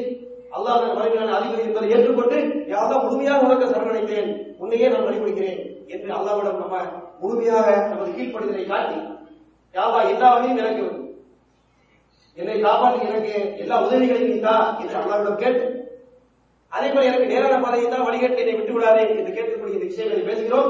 [0.58, 2.38] அல்லாஹ் மறைவான அதிபதி என்பதை ஏற்றுக்கொண்டு
[2.72, 4.30] யாதான் முழுமையாக உனக்கு சரணடைந்தேன்
[4.60, 6.78] உன்னையே நான் வழிபடுகிறேன் என்று அல்லாவிடம் நம்ம
[7.20, 8.98] முழுமையாக நமது கீழ்ப்படுதலை காட்டி
[9.76, 10.86] யாவா எல்லா வகையும் எனக்கு
[12.38, 14.38] என்னை காப்பாற்றி எனக்கு எல்லா உதவிகளையும் நீ
[14.84, 15.66] என்று அல்லாவிடம் கேட்டு
[16.72, 20.70] அதே போல எனக்கு நேரான பாதையை தான் வழிகேட்டு என்னை விட்டு விடாதே என்று கேட்கக்கூடிய இந்த விஷயங்களை பேசுகிறோம்.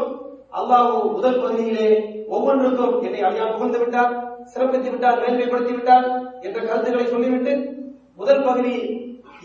[0.60, 1.88] அல்லாஹ் முதல் பகுதியிலே
[2.30, 4.14] ஒவ்வொன்றுக்கும் என்னை அழியால் புகழ்ந்து விட்டார்
[4.54, 6.08] சிறப்பித்து விட்டார் மேன்மைப்படுத்தி விட்டார்
[6.46, 7.54] என்ற கருத்துக்களை சொல்லிவிட்டு
[8.20, 8.74] முதல் பகுதி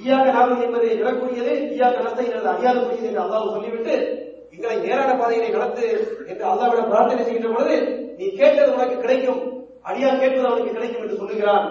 [0.03, 3.95] ஈயாக நாகம் என்பது விடக்கூடியது ஈயாக நடத்தை எனது அறியாதக்கூடியது என்று அல்லாஹ் சொல்லிவிட்டு
[4.55, 5.87] எங்களை நேரான பாதையிலே நடத்து
[6.31, 7.77] என்று அல்லாவிடம் பிரார்த்தனை செய்கின்ற பொழுது
[8.19, 9.41] நீ கேட்டது உனக்கு கிடைக்கும்.
[9.89, 11.67] அடியார் கேட்பது அவனுக்கு கிடைக்கும் என்று சொல்லுகிறான்.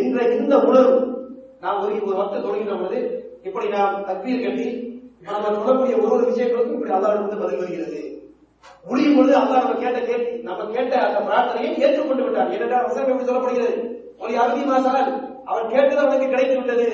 [0.00, 0.98] என்ற இந்த உணர்வு
[1.64, 3.00] நாம் ஒரு ஒரு மக்கள் தொடங்கின பொழுது
[3.48, 4.68] இப்படி நாம் தக்பீர் கட்டி
[5.26, 8.00] நாம் சொல்லக்கூடிய ஒரு ஒரு விஷயங்களுக்கும் இப்படி அல்லாவிடம் பதில் வருகிறது.
[8.88, 12.52] முடியும் பொழுது அல்லா நம்ம கேட்ட கேட்டு நம்ம கேட்ட அந்த பிரார்த்தனையை ஏற்றுக்கொண்டு விட்டார்.
[12.54, 13.74] ஏனென்றால் வசனம் எப்படி சொல்லப்படுகிறது?
[14.22, 15.10] ஒரு அறுதி மாசால்
[15.50, 16.86] அவன் கேட்டது அவனுக்கு கிடைத்து விட்டது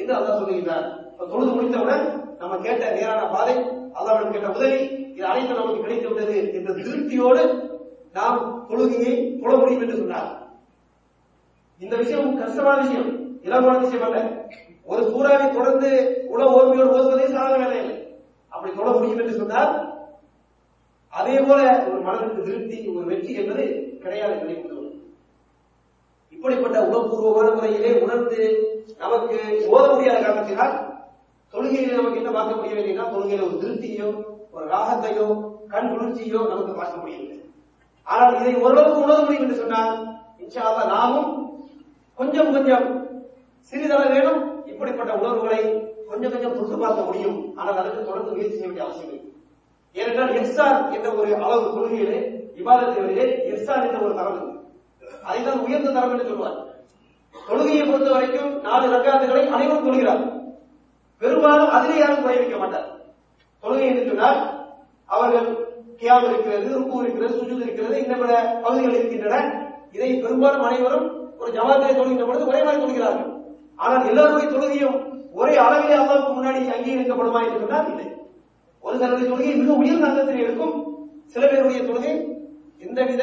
[0.00, 0.86] என்று அல்லாஹ் சொல்லுகிறார்
[1.32, 2.04] தொழுது முடித்தவுடன்
[2.40, 3.54] நம்ம கேட்ட நேரான பாதை
[3.94, 4.78] அல்லாவிடம் கேட்ட உதவி
[5.14, 7.42] இது அனைத்து நமக்கு கிடைத்து விட்டது என்ற திருப்தியோடு
[8.16, 10.28] நாம் தொழுகையை தொழ முடியும் என்று சொன்னார்.
[11.80, 13.08] இந்த விஷயம் கஷ்டமான விஷயம்
[13.46, 14.18] இலகுவான விஷயம் அல்ல.
[14.86, 15.90] ஒரு சூறாவை தொடர்ந்து
[16.32, 17.96] உல ஓர்மையோடு ஓதுவதே சாதாரண வேலை இல்லை
[18.52, 19.72] அப்படி தொழ முடியும் என்று சொன்னால்
[21.12, 23.64] அதே போல ஒரு மனதிற்கு திருப்தி ஒரு வெற்றி என்பது
[24.02, 24.62] கிடையாது என்பதை
[26.32, 28.40] இப்படிப்பட்ட உணர்வுபூர்வமான முறையிலே உணர்ந்து
[29.02, 29.36] நமக்கு
[29.74, 30.74] ஓத முடியாத காரணத்தினால்
[31.54, 34.08] தொழுகையில நமக்கு என்ன பார்க்க முடியவில்லைன்னா என்றால் தொழுகையில ஒரு திருப்தியோ
[34.54, 35.26] ஒரு ராகத்தையோ
[35.72, 37.38] கண் குளிர்ச்சியோ நமக்கு பார்க்க முடியவில்லை.
[38.06, 39.94] ஆனால் இதை ஓரளவுக்கு உணர முடியும் என்று சொன்னால்
[40.42, 40.64] இன்ஷா
[40.94, 41.30] நாமும்
[42.18, 42.86] கொஞ்சம் கொஞ்சம்
[43.72, 44.40] சிறிதளவு வேணும்
[44.70, 45.60] இப்படிப்பட்ட உணர்வுகளை
[46.10, 47.38] கொஞ்சம் கொஞ்சம் தொட்டு பார்க்க முடியும்.
[47.58, 49.22] ஆனால் அதற்கு தொடர்ந்து முயற்சி செய்ய வேண்டிய அவசியம் இல்லை.
[49.96, 52.20] ஏனென்றால் எஸ்ஆர் என்ற ஒரு அளவு கொள்கையிலே
[52.58, 54.52] விவாதத்திலே எஸ்ஆர் என்ற ஒரு தரம்
[55.28, 56.60] அதைதான் உயர்ந்த தரம் என்று சொல்வார்
[57.34, 60.22] தொழுகையை பொறுத்த வரைக்கும் நாலு ரக்காத்துகளை அனைவரும் தொழுகிறார்
[61.22, 62.88] பெரும்பாலும் அதிலே யாரும் குறை வைக்க மாட்டார்.
[63.62, 64.40] தொழுகை என்று சொன்னால்
[65.14, 65.48] அவர்கள்
[66.00, 68.32] கியாம் இருக்கிறது ருக்கு இருக்கிறது சுஜூத் இருக்கிறது இன்ன பல
[68.64, 69.36] பகுதிகள் இருக்கின்றன.
[69.96, 71.06] இதை பெரும்பாலும் அனைவரும்
[71.40, 73.30] ஒரு ஜமாத்திலே தொழுகின்ற பொழுது ஒரே மாதிரி தொழுகிறார்கள்.
[73.76, 74.96] ஆனால் எல்லாருடைய தொழுகையும்
[75.40, 78.08] ஒரே அளவிலே அல்லாவுக்கு முன்னாடி அங்கீகரிக்கப்படுமா என்று சொன்னால் இல்லை.
[78.84, 80.74] ஒரு சிலருடைய தொழுகை மிக உயர்ந்த அந்தத்தில் இருக்கும்.
[81.32, 82.12] சில பேருடைய தொழுகை
[82.86, 83.22] எந்தவித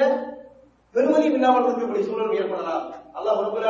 [0.95, 2.85] பெருமதியும் இல்லாமல் இருக்கக்கூடிய சூழல் ஏற்படலாம்.
[3.17, 3.69] அல்லாஹ் ரப்பல்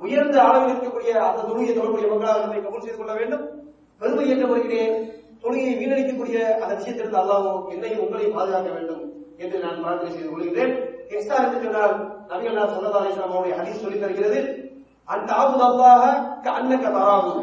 [0.00, 3.44] உயர்ந்த அளவில் இருக்கக்கூடிய அந்த தொழுகையை தொழக்கூடிய மக்களாக நம்மை கபூல் செய்து கொள்ள வேண்டும்.
[4.00, 4.82] பெருமை என்ற முறையிலே
[5.42, 9.02] தொழுகையை வீணடிக்கக்கூடிய அந்த விஷயத்திலிருந்து அல்லாஹ் என்னையும் உங்களையும் பாதுகாக்க வேண்டும்
[9.42, 10.74] என்று நான் பிரார்த்தனை செய்து கொள்கிறேன்.
[11.12, 11.94] எக்ஸ்ட்ரா என்று சொன்னால்
[12.30, 14.40] நபிகள் நான் சல்லா அலிஸ்லாம் அவருடைய ஹதீஸ் சொல்லி தருகிறது.
[15.14, 16.02] அந்த ஆபுத் அல்லாஹ
[16.58, 17.34] அன்னக்க தராகு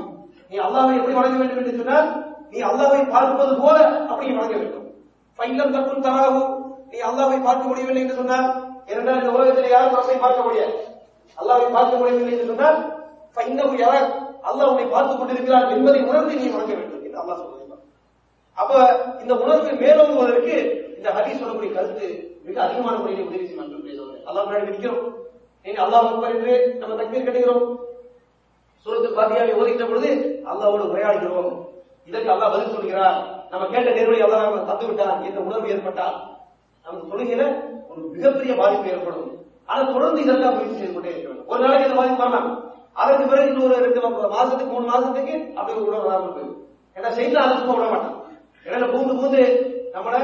[0.51, 2.07] நீ அல்லாவை எப்படி வணங்க வேண்டும் என்று சொன்னால்
[2.53, 3.77] நீ அல்லாவை பார்ப்பது போல
[4.11, 4.87] அப்படி வணங்க வேண்டும்.
[5.39, 6.41] பைலம் தப்பும் தராகு
[6.91, 8.47] நீ அல்லாவை பார்க்க முடியவில்லை என்று சொன்னால்
[8.89, 10.73] ஏனென்றால் இந்த உலகத்தில் யாரும் ரப்பை பார்க்க முடியாது.
[11.39, 12.79] அல்லாவை பார்க்க முடியவில்லை என்று சொன்னால்
[13.35, 13.75] ஃபைன்னஹு
[14.49, 17.59] அல்லாஹ் உன்னை பார்த்துக் கொண்டிருக்கிறான் என்பதை உணர்ந்து நீ வணங்க வேண்டும் என்று அல்லாஹ் சொல்கிறார்
[18.61, 18.71] அப்ப
[19.21, 20.55] இந்த உணர்வு மேலோங்குவதற்கு
[20.97, 22.07] இந்த ஹதீஸ் சொல்லக்கூடிய கருத்து
[22.45, 24.25] மிக அதிகமான முறையில் உதவி செய்யும் அன்புக்குரிய சகோதரர்களே.
[24.29, 25.03] அல்லாஹ் முன்னாடி நிற்கிறோம்.
[25.85, 27.65] அல்லாஹ் அக்பர் என்று நம்ம தக்பீர் கட்டுகிறோம்.
[28.85, 30.11] சூரத்து பாத்தியாவை ஓதிக்கிற பொழுது
[30.51, 31.51] அல்லாவோடு உரையாடுகிறோம்.
[32.09, 33.17] இதற்கு அல்லாஹ் பதில் சொல்கிறார்
[33.51, 36.17] நம்ம கேட்ட நேர்வழி அல்லாஹ் நம்ம தந்து விட்டான் என்ற உணர்வு ஏற்பட்டால்
[36.85, 37.43] நமக்கு தொழுகையில
[37.89, 39.29] ஒரு மிகப்பெரிய பாதிப்பு ஏற்படும்.
[39.71, 41.49] ஆனா தொடர்ந்து இதெல்லாம் முயற்சி செய்து கொண்டே இருக்க வேண்டும்.
[41.51, 42.49] ஒரு நாளைக்கு இந்த மாதிரி வரலாம்.
[43.01, 43.99] அதற்கு பிறகு இன்னொரு ரெண்டு
[44.35, 46.57] மாசத்துக்கு மூணு மாசத்துக்கு அப்படி ஒரு உணர்வு வராமல் போயிடும்.
[46.97, 48.17] ஏன்னா செய்து அதை சும்மா விட மாட்டான்.
[48.65, 49.43] இடையில பூந்து பூந்து
[49.95, 50.15] நம்மள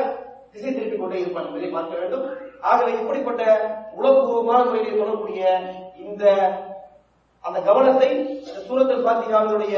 [0.52, 2.26] திசை திருப்பிக் கொண்டே இருப்பான் என்பதை பார்க்க வேண்டும்.
[2.70, 3.44] ஆகவே இப்படிப்பட்ட
[4.00, 5.44] உலகபூர்வமான முறையில் சொல்லக்கூடிய
[6.06, 6.24] இந்த
[7.48, 8.10] அந்த கவனத்தை
[8.48, 9.76] இந்த சூரத்தில் பாத்தியாவினுடைய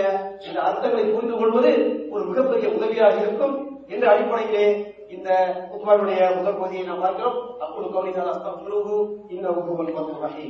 [0.47, 1.71] இந்த அர்த்தங்களை புரிந்து கொள்வது
[2.13, 3.55] ஒரு மிகப்பெரிய உதவியாக இருக்கும்
[3.93, 4.65] என்ற அடிப்படையிலே
[5.14, 5.28] இந்த
[5.70, 8.98] குத்பாவுடைய முதல் பகுதியை நாம் பார்க்கிறோம் அப்பொழுது கவனித்தால் அஸ்தம் சுலுகு
[9.30, 10.46] இந்த உகுவல் பத்து வகை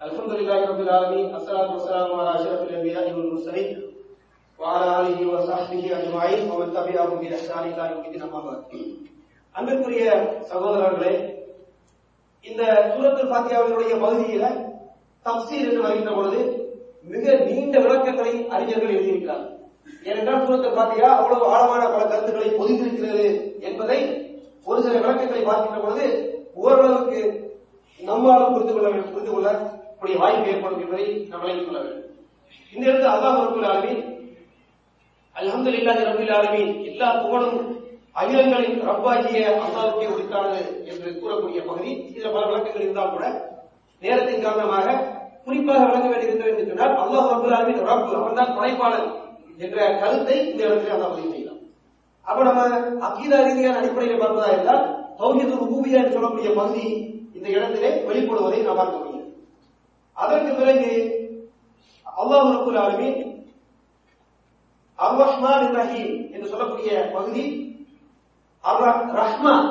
[0.00, 3.68] الحمد لله رب العالمين الصلاة والسلام على أشرف الأنبياء والمرسلين
[4.58, 8.62] وعلى آله وصحبه أجمعين ومن تبعهم بإحسان إلى يوم الدين أما بعد
[9.54, 10.04] அன்பிற்குரிய
[10.48, 11.10] சகோதரர்களே
[12.45, 14.45] இந்த சூரத்தில் பாத்தியாவினுடைய பகுதியில
[15.25, 16.39] தப்சீர் என்று வருகின்ற பொழுது
[17.13, 19.45] மிக நீண்ட விளக்கங்களை அறிஞர்கள் எழுதியிருக்கிறார்.
[20.07, 23.25] ஏனென்றால் சூரத்தில் பாத்தியா அவ்வளவு ஆழமான பல கருத்துக்களை பொதிந்திருக்கிறது
[23.69, 23.99] என்பதை
[24.69, 26.07] ஒரு சில விளக்கங்களை பார்க்கின்ற பொழுது
[26.63, 27.19] ஓரளவுக்கு
[27.99, 32.05] நம்மாலும் புரிந்து கொள்ள வேண்டும் புரிந்து கொள்ளக்கூடிய வாய்ப்பு ஏற்படும் என்பதை நாம் விளங்கிக் கொள்ள வேண்டும்.
[32.73, 34.03] இந்த இடத்துல அல்லாஹ் ரபுல் ஆலமீன்
[35.35, 37.59] அல்ஹம்துலில்லாஹி ரபில் ஆலமீன் எல்லா புகழும்
[38.19, 41.91] அகிலங்களின் ரப்பாகிய அல்லாவுக்கே உரித்தானது என்று கூறக்கூடிய பகுதி.
[42.09, 43.25] இதுல பல விளக்கங்கள் இருந்தால் கூட
[44.01, 44.87] நேரத்தின் காரணமாக
[45.45, 47.83] குறிப்பாக வழங்க வேண்டியிருக்கிறது என்று சொன்னால் அல்லாஹ் ரபுல் ஆலமீன்
[48.15, 49.07] அவன் தான் படைப்பாளன்
[49.59, 51.61] என்ற கருத்தை இந்த இடத்துல அல்லாஹ் பதிவு செய்யலாம்
[52.25, 52.63] அப்ப நம்ம
[53.07, 54.83] அகீதா ரீதியான அடிப்படையில் பார்ப்பதா இருந்தால்
[55.21, 56.85] தௌஹீது ருபூபியா என்று சொல்லக்கூடிய பகுதி
[57.37, 59.25] இந்த இடத்திலே வெளிப்படுவதை நாம் பார்க்க முடியும்.
[60.17, 60.91] அதற்கு பிறகு
[62.17, 63.19] அல்லாஹ் ரபுல் ஆலமீன்
[64.99, 67.43] அர் ரஹ்மான் ரஹீம் என்று சொல்லக்கூடிய பகுதி
[68.63, 68.81] அர்
[69.19, 69.67] ரஹ்மான்.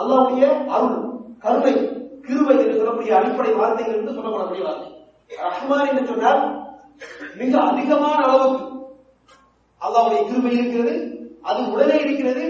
[0.00, 0.98] அல்லாவுடைய அருள்
[1.44, 1.74] கருணை
[2.26, 4.88] கிருவை என்று சொல்லக்கூடிய அடிப்படை வார்த்தைகள் என்று சொல்லப்படக்கூடிய வார்த்தை.
[5.46, 6.42] ரஹ்மான் என்று சொன்னால்
[7.40, 8.66] மிக அதிகமான அளவுக்கு
[9.80, 10.94] அல்லாவுடைய கிருவை இருக்கிறது
[11.50, 12.44] அது உடனே இருக்கிறது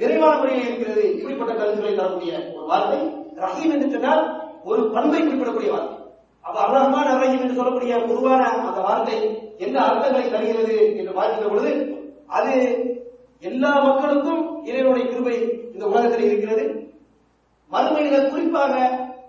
[0.00, 1.02] விரைவான முறையில் இருக்கிறது.
[1.12, 2.98] இப்படிப்பட்ட கருத்துக்களை தரக்கூடிய ஒரு வார்த்தை.
[3.44, 4.22] ரஹீம் என்று சொன்னால்
[4.70, 5.96] ஒரு பண்பை குறிப்பிடக்கூடிய வார்த்தை.
[6.44, 9.16] அப்ப அர் ரஹ்மான் அர் ரஹீம் என்று சொல்லக்கூடிய பொதுவான அந்த வார்த்தை
[9.64, 11.72] என்ன அர்த்தங்களை தருகிறது என்று பார்க்கின்ற பொழுது
[12.38, 12.54] அது
[13.42, 15.36] எல்லா மக்களுக்கும் இறைவனுடைய கிருபை
[15.74, 16.64] இந்த உலகத்தில் இருக்கிறது.
[17.70, 18.74] மறுமையில குறிப்பாக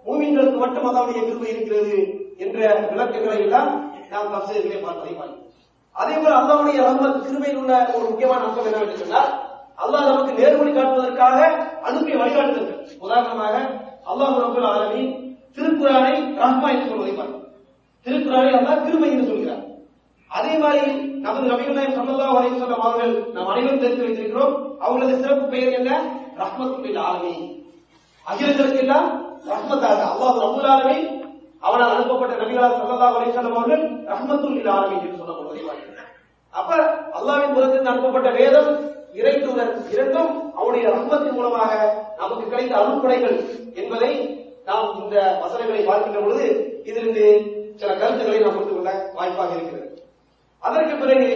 [0.08, 1.98] மூமின்களுக்கு மட்டும் அல்லாவுடைய கிருபை இருக்கிறது
[2.44, 2.58] என்ற
[2.92, 3.70] விளக்கங்களை எல்லாம்
[4.12, 5.44] நாம் தப்சீர்களை பார்ப்பதை பார்க்கிறோம்
[5.96, 9.32] அதே போல அல்லாவுடைய ரஹ்மத் கிருபையில் உள்ள ஒரு முக்கியமான அம்சம் என்னவென்று சொன்னால்
[9.84, 11.38] அல்லாஹ் நமக்கு நேர்மொழி காட்டுவதற்காக
[11.88, 12.80] அனுப்பிய வழிகாட்டுதல்கள்.
[13.06, 13.56] உதாரணமாக
[14.12, 15.04] அல்லாஹ் ரபுல் ஆலமி
[15.58, 17.46] திருக்குறானை ரஹ்மா என்று சொல்வதை பார்க்கிறோம்
[18.06, 19.64] திருக்குறானை அல்லாஹ் கிருபை என்று சொல்கிறார்.
[20.32, 20.94] அதே மாதிரி
[21.26, 24.56] நமது நபிகள் நாயகம் வரை அலைஹி வஸல்லம் அவர்கள் நாம் அனைவரும் தெரிந்து வைத்திருக்கிறோம்.
[24.84, 25.92] அவங்களது சிறப்பு பெயர் என்ன?
[26.42, 27.46] ரஹ்மத்துல் ஆலமீன்.
[28.28, 29.08] அகிலங்களுக்கு எல்லாம்
[29.52, 31.08] ரஹ்மத்தாக அல்லாஹ் ரபுல் ஆலமீன்.
[31.60, 35.76] அவனால் அனுப்பப்பட்ட நபிகளால் ஸல்லல்லாஹு அலைஹி வஸல்லம் அவர்கள் ரஹ்மத்துல் ஆலமீன் என்று சொல்லப்படுவதை
[36.54, 36.72] அப்ப
[37.18, 38.70] அல்லாவின் புறத்திலிருந்து அனுப்பப்பட்ட வேதம்
[39.14, 39.34] இறை
[39.94, 41.72] இரண்டும் அவருடைய ரஹ்மத்தின் மூலமாக
[42.18, 43.38] நமக்கு கிடைத்த அருள்படைகள்
[43.82, 44.12] என்பதை
[44.66, 46.48] நாம் இந்த வசனங்களை பார்க்கின்ற பொழுது
[46.84, 47.26] இதிலிருந்து
[47.82, 49.88] சில கருத்துக்களை நாம் புரிந்து கொள்ள வாய்ப்பாக இருக்கிறது.
[50.64, 51.30] அதற்கு பிறகு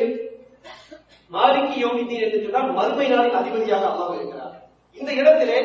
[1.32, 4.54] மாலிக்கு யோகித்தீர் என்று சொன்னால் மறுமை நாளின் அதிபதியாக அல்லாஹ் இருக்கிறார்.
[5.00, 5.60] இந்த இடத்திலே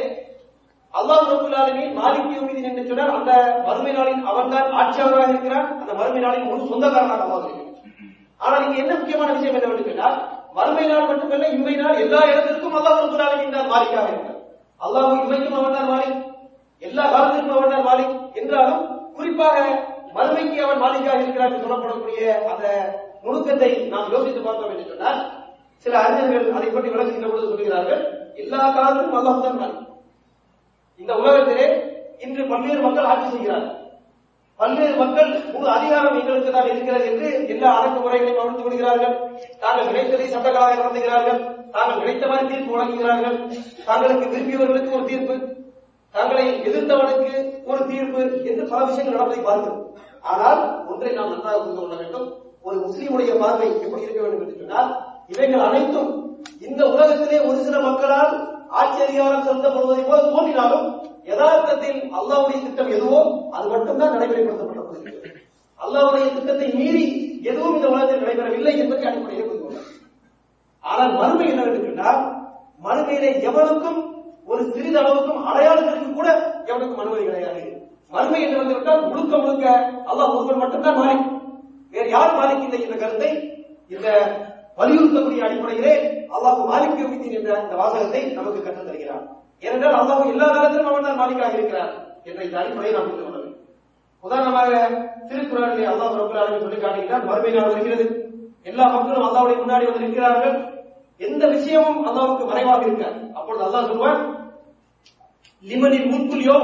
[0.95, 3.33] அல்லாஹ் ரபுல்லாலுமே மாலிக் யோகிதீன் என்று சொன்னால் அந்த
[3.67, 7.73] மறுமை நாளின் அவன்தான் ஆட்சியாளராக இருக்கிறான் அந்த மறுமை நாளின் முழு சொந்தக்காரனாக அல்லாஹ் இருக்கிறார்.
[8.41, 10.17] ஆனால் இங்க என்ன முக்கியமான விஷயம் என்னவென்று சொன்னால்
[10.59, 14.41] மறுமை நாள் மட்டுமல்ல இம்மை நாள் எல்லா இடத்திற்கும் அல்லாஹ் ரபுல் தான் மாலிக்காக இருக்கிறார்.
[14.81, 16.23] அல்லாஹ் இம்மைக்கும் அவன் தான் மாலிக்
[16.83, 18.83] எல்லா காலத்திற்கும் அவன் தான் மாலிக் என்றாலும்
[19.19, 19.57] குறிப்பாக
[20.17, 22.21] மறுமைக்கு அவன் மாலிக்காக இருக்கிறார் என்று சொல்லப்படக்கூடிய
[22.53, 22.67] அந்த
[23.25, 25.21] நுணுக்கத்தை நாம் யோசித்து பார்த்தோம் என்று சொன்னால்
[25.85, 28.03] சில அறிஞர்கள் அதை பற்றி விளக்குகின்ற பொழுது சொல்கிறார்கள்
[28.43, 29.83] எல்லா காலத்திலும் அல்லாஹ் தான் மாலிக்
[31.01, 31.67] இந்த உலகத்திலே
[32.25, 33.75] இன்று பல்வேறு மக்கள் ஆட்சி செய்கிறார்கள்.
[34.61, 39.15] பல்வேறு மக்கள் முழு அதிகாரம் எங்களுக்கு தான் இருக்கிறது என்று எல்லா அடக்குமுறைகளையும் அமர்ந்து கொள்கிறார்கள்.
[39.63, 41.41] தாங்கள் நினைத்ததை சட்டங்களாக நடத்துகிறார்கள்.
[41.75, 43.37] தாங்கள் நினைத்த மாதிரி தீர்ப்பு வழங்குகிறார்கள்.
[43.89, 45.37] தாங்களுக்கு விரும்பியவர்களுக்கு ஒரு தீர்ப்பு
[46.15, 47.33] தங்களை எதிர்த்தவனுக்கு
[47.71, 49.83] ஒரு தீர்ப்பு என்று பல விஷயங்கள் நடப்பதை பார்க்கிறோம்
[50.33, 50.61] ஆனால்
[50.93, 52.27] ஒன்றை நாம் நன்றாக புரிந்து கொள்ள வேண்டும்.
[52.67, 54.91] ஒரு முஸ்லீமுடைய பார்வை எப்படி இருக்க வேண்டும் என்று சொன்னால்
[55.31, 56.11] இவைகள் அனைத்தும்
[56.67, 58.33] இந்த உலகத்திலே ஒரு சில மக்களால்
[58.73, 60.87] ஆட்சி அதிகாரம் செலுத்தப்படுவதை போல தோன்றினாலும்
[61.27, 63.21] யதார்த்தத்தில் அல்லாவுடைய திட்டம் எதுவோ
[63.53, 65.31] அது மட்டும்தான் நடைமுறைப்படுத்தப்பட்டிருக்கிறது.
[65.81, 67.05] அல்லாவுடைய திட்டத்தை மீறி
[67.43, 69.83] எதுவும் இந்த உலகத்தில் நடைபெறவில்லை என்பதை அடிப்படையில் புரிந்து
[70.85, 72.21] ஆனால் மறுமை என்னவென்று கேட்டால்
[72.85, 74.01] மறுமையிலே எவனுக்கும்
[74.47, 76.29] ஒரு சிறிதளவுக்கும் அடையாளத்திற்கு கூட
[76.67, 77.63] எவனுக்கும் அனுமதி கிடையாது.
[78.13, 79.65] மறுமை என்று வந்துவிட்டால் முழுக்க முழுக்க
[80.11, 81.17] அல்லாஹ் ஒருவர் மட்டும்தான் மாறி
[81.95, 83.31] வேறு யாரும் மாலிக் என்ற கருத்தை
[83.91, 84.07] இந்த
[84.79, 85.95] வலியுறுத்தக்கூடிய அடிப்படையிலே
[86.37, 89.25] அல்லாஹு மாலிக் யோகித்தீன் என்ற இந்த வாசகத்தை நமக்கு கற்றுத் தருகிறார்
[89.65, 91.93] ஏனென்றால் அல்லாஹு எல்லா நேரத்திலும் அவன் தான் மாலிக்காக இருக்கிறார்
[92.29, 93.59] என்ற இந்த அடிப்படையை நாம் புரிந்து கொள்ள வேண்டும்.
[94.25, 94.71] உதாரணமாக
[95.29, 98.07] திருக்குறளிலே அல்லாஹ் ரபுல் ஆலமீன் சொல்லி காட்டுகிறார் மறுமை நாள் வருகிறது.
[98.63, 100.57] எல்லா மக்களும் அல்லாவுடைய முன்னாடி வந்து நிற்கிறார்கள்.
[101.21, 103.19] எந்த விஷயமும் அல்லாவுக்கு மறைவாக இருக்காது.
[103.35, 104.21] அப்பொழுது அல்லாஹ் சொல்வான்
[105.65, 106.57] லிமனின் முன்குலியோ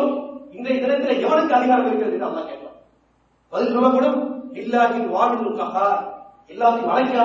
[0.57, 2.77] இன்றைய தினத்தில் எவனுக்கு அதிகாரம் இருக்கிறது என்று அல்லாஹ் கேட்பான்.
[3.53, 4.19] பதில் சொல்லப்படும்
[4.53, 6.03] இல்லாஹின் வாஹிதுல் கஹார்.
[6.53, 7.17] எல்லாத்தையும் அடக்கி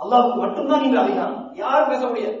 [0.00, 1.38] அல்லாவுக்கு மட்டும்தான் நீங்கள் அதிகாரம்.
[1.62, 2.38] யாரும் பேச முடியாது.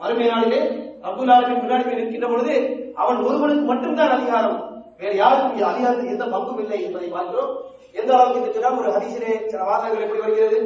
[0.00, 0.60] மறுமை நாளிலே
[1.08, 2.54] அப்துல் ஆலமின் முன்னாடி போய் நிற்கின்ற பொழுது
[3.02, 4.58] அவன் ஒருவனுக்கு மட்டும்தான் அதிகாரம்.
[5.00, 7.52] வேற யாருக்கும் அதிகாரத்தில் எந்த பங்கும் இல்லை என்பதை பார்க்கிறோம்.
[8.00, 10.58] எந்த அளவுக்கு என்று சொன்னால் ஒரு ஹரிசிலே சில வாசகங்கள் எப்படி வருகிறது?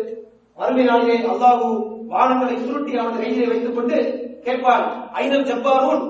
[0.58, 1.66] மறுமை நாளிலே அல்லாஹு
[2.12, 3.98] வானங்களை சுருட்டி அவனது கையிலே வைத்துக் கொண்டு
[4.44, 4.84] கேட்பான்
[5.22, 6.02] ஐநல் ஜப்பாரூன்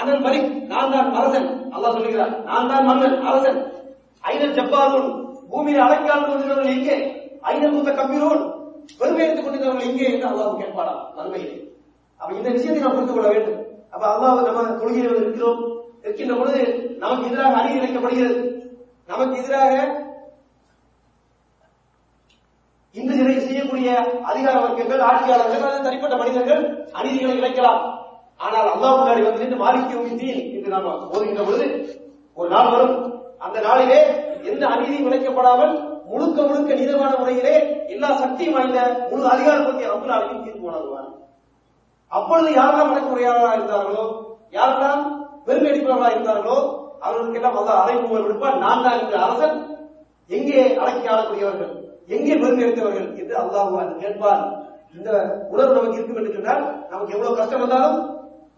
[0.00, 1.48] அனல் மலிக் நான் தான் அரசன்.
[1.74, 3.60] அல்லாஹ் சொல்லுகிறார் நான் தான் மன்னன் அரசன்.
[4.24, 5.08] ஐநல் ஜப்பாரூன்
[5.50, 6.96] பூமியில் அழைக்காமல் கொண்டிருந்தவர்கள் எங்கே?
[7.52, 8.42] ஐநல் முத்த கம்பீரூன்
[8.98, 11.56] பெருமை எடுத்துக் கொண்டிருந்தவர்கள் எங்கே என்று அல்லாஹ் கேட்பாராம் மறுமையிலே
[12.20, 13.60] அப்ப இந்த விஷயத்தை நாம் புரிந்து கொள்ள வேண்டும்.
[13.94, 15.60] அப்ப அல்லாஹ் நம்ம தொழுகையில் இருக்கிறோம்.
[16.04, 16.60] இருக்கின்ற பொழுது
[17.02, 18.38] நமக்கு எதிராக அணி இழைக்கப்படுகிறது
[19.10, 19.74] நமக்கு எதிராக
[22.94, 23.88] இந்த இதை செய்யக்கூடிய
[24.30, 26.62] அதிகார வர்க்கங்கள் ஆட்சியாளர்கள் தனிப்பட்ட மனிதர்கள்
[26.98, 27.82] அநீதிகளை இழைக்கலாம்.
[28.44, 29.96] ஆனால் அல்லாஹ் முன்னாடி வந்து நின்று மாலிக்கு
[30.56, 31.66] என்று நாம் ஓதுகின்ற பொழுது
[32.38, 32.96] ஒரு நாள் வரும்.
[33.40, 33.98] அந்த நாளிலே
[34.44, 35.74] எந்த அநீதியும் இழைக்கப்படாமல்
[36.10, 37.54] முழுக்க முழுக்க நீதமான முறையிலே
[37.94, 41.08] எல்லா சக்தியும் வாய்ந்த முழு அதிகாரத்தை அப்துல் ஆலமின் தீர்ப்பு வழங்குவார்
[42.12, 44.04] அப்பொழுது யாரெல்லாம் அடக்குமுறையாளராக இருந்தார்களோ
[44.52, 45.02] யாரெல்லாம்
[45.46, 46.58] பெருமையடிப்பவர்களாக இருந்தார்களோ
[47.02, 49.56] அவர்களுக்கெல்லாம் அல்லாஹ் அறைமுகர் விடுப்பார் நான் தான் இந்த அரசன்.
[50.30, 51.72] எங்கே அடக்கி ஆளக்கூடியவர்கள்?
[52.08, 54.42] எங்கே பெருமை எடுத்தவர்கள் என்று அல்லாஹ் கேட்பார்
[54.96, 55.10] இந்த
[55.52, 57.98] உணர்வு நமக்கு இருக்கும் என்று சொன்னால் நமக்கு எவ்வளவு கஷ்டம் வந்தாலும்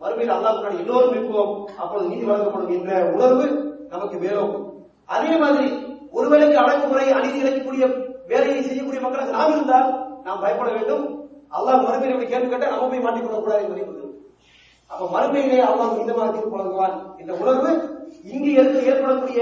[0.00, 3.46] மறுமையில் அல்லாஹ் எல்லோரும் இருப்போம் அப்பொழுது நீதி வழங்கப்படும் என்ற உணர்வு
[3.92, 4.66] நமக்கு மேலோக்கும்
[5.08, 5.68] அதே மாதிரி
[6.16, 7.84] ஒருவேளைக்கு அடக்குமுறை அநீதி இழைக்கக்கூடிய
[8.30, 9.88] வேலையை செய்யக்கூடிய மக்களுக்கு நாம் இருந்தால்
[10.26, 11.04] நாம் பயப்பட வேண்டும்.
[11.56, 14.06] அல்லாஹ் மறுமையில் இப்படி கேள்வி கேட்டால் நம்ம போய் மாட்டிக் கூடாது என்பதை புரிந்து
[14.90, 17.70] அப்ப மறுமையிலே அல்லாஹ் மீதமாக தீர்ப்பு வழங்குவான் என்ற உணர்வு
[18.32, 19.40] இங்கு இருந்து ஏற்படக்கூடிய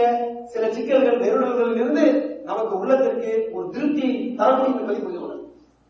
[0.52, 2.04] சில சிக்கல்கள் நெருடல்களில் இருந்து
[2.44, 5.44] நமக்கு உள்ளத்திற்கு ஒரு திருப்தி தர முடியும் என்பதை புரிந்து கொள்ளும்.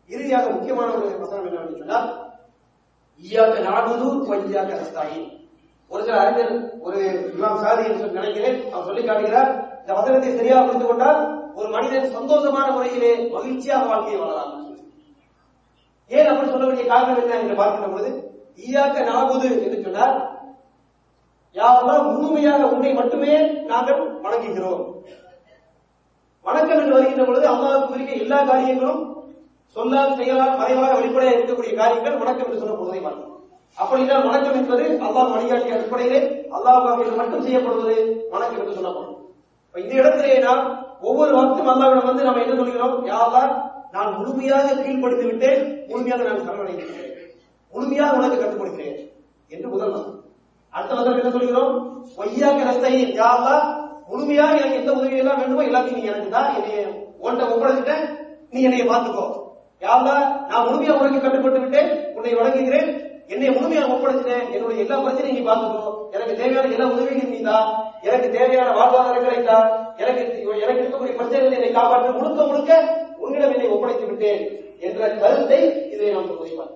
[0.09, 2.07] இறுதியாக முக்கியமான ஒரு வசனம் என்னவென்று சொன்னால்
[3.23, 5.21] ஈயாக்க நாடுவது வஞ்சியாக நஸ்தாயி
[5.91, 6.53] ஒரு சில அறிஞர்
[6.85, 6.99] ஒரு
[7.33, 9.51] இமாம் சாதி என்று நினைக்கிறேன் அவர் சொல்லி காட்டுகிறார்
[9.87, 11.19] இந்த வசனத்தை சரியாக புரிந்து கொண்டால்
[11.57, 14.55] ஒரு மனிதன் சந்தோஷமான முறையிலே மகிழ்ச்சியாக வாழ்க்கையை வாழலாம்
[16.11, 18.09] ஏன் அப்படி சொல்ல வேண்டிய காரணம் என்ன என்று பார்க்கின்ற பொழுது
[18.65, 20.15] ஈயாக்க நாகுது என்று சொன்னார்
[21.55, 23.33] யாரெல்லாம் முழுமையாக உன்னை மட்டுமே
[23.71, 24.83] நாங்கள் வணங்குகிறோம்.
[26.45, 29.01] வணக்கம் என்று வருகின்ற பொழுது அல்லாவுக்கு குறிக்க எல்லா காரியங்களும்
[29.75, 33.35] சொல்லால் செயலால் மறைவாக வெளிப்படையாக இருக்கக்கூடிய காரியங்கள் வணக்கம் என்று சொல்லப்படுவதை பார்க்கிறோம்.
[33.77, 36.21] அப்படின்னா வணக்கம் என்பது அல்லாஹ் வழிகாட்டிய அடிப்படையிலே
[36.57, 37.97] அல்லாஹ் மட்டும் செய்யப்படுவது
[38.35, 39.16] வணக்கம் என்று சொல்லப்படும்.
[39.81, 40.63] இந்த இடத்திலே நாம்
[41.07, 42.95] ஒவ்வொரு வார்த்தையும் அல்லாவிடம் வந்து நம்ம என்ன சொல்கிறோம்?
[43.11, 43.51] யாரெல்லாம்
[43.95, 45.61] நான் முழுமையாக கீழ்ப்படுத்தி விட்டேன்.
[45.89, 47.13] முழுமையாக நான் சரணடைந்திருக்கிறேன்
[47.73, 48.97] முழுமையாக உனக்கு கற்றுக் கொடுக்கிறேன்.
[49.53, 50.23] என்று முதல் வசனம்
[50.73, 51.73] அடுத்த வசனம் என்ன சொல்கிறோம்?
[52.17, 53.67] பொய்யாக நஸ்தையின் யாரெல்லாம்
[54.09, 56.81] முழுமையாக எனக்கு எந்த உதவி எல்லாம் வேண்டுமோ எல்லாத்தையும் நீ எனக்கு தான் என்னைய
[57.23, 57.93] உன்கிட்ட ஒப்படைச்சிட்ட
[58.53, 59.25] நீ என்னைய பார்த்துக்கோ.
[59.85, 60.15] யாவா
[60.49, 61.89] நான் முழுமையாக உனக்கு கட்டுப்பட்டு விட்டேன்.
[62.17, 62.89] உன்னை வழங்குகிறேன்
[63.33, 64.45] என்னை முழுமையாக ஒப்படைச்சிட்டேன்.
[64.53, 65.91] என்னுடைய எல்லா பிரச்சனையும் நீ பார்த்துக்கோ.
[66.15, 67.67] எனக்கு தேவையான எல்லா உதவிகளையும் நீ தான்
[68.05, 69.67] எனக்கு தேவையான வாழ்வாதாரம் தான்
[70.01, 70.23] எனக்கு
[70.63, 72.71] எனக்கு இருக்கக்கூடிய பிரச்சனைகளை என்னை காப்பாற்ற முழுக்க முழுக்க
[73.23, 74.43] உன்னிடம் என்னை ஒப்படைத்து விட்டேன்
[74.87, 75.61] என்ற கருத்தை
[75.93, 76.73] இதை நாம் புரிவார்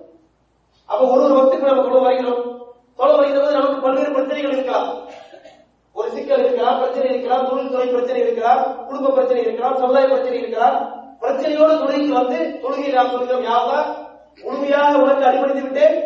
[0.88, 2.40] அப்ப ஒரு ஒரு வக்துக்கு நம்ம தொழ வரைகிறோம்.
[2.98, 4.88] தொழ வருகிறது நமக்கு பல்வேறு பிரச்சனைகள் இருக்கலாம்.
[5.96, 10.76] ஒரு சிக்கல் இருக்கலாம் பிரச்சனை இருக்கலாம் தொழில்துறை பிரச்சனை இருக்கலாம் குடும்ப பிரச்சனை இருக்கலாம் சமுதாய பிரச்சனை இருக்கலாம்.
[11.22, 13.46] பிரச்சனையோடு தொழுகைக்கு வந்து தொழுகையை நாம் சொல்கிறோம்.
[13.50, 13.78] யாவா
[14.44, 15.96] முழுமையாக உனக்கு அடிபணித்து விட்டேன்.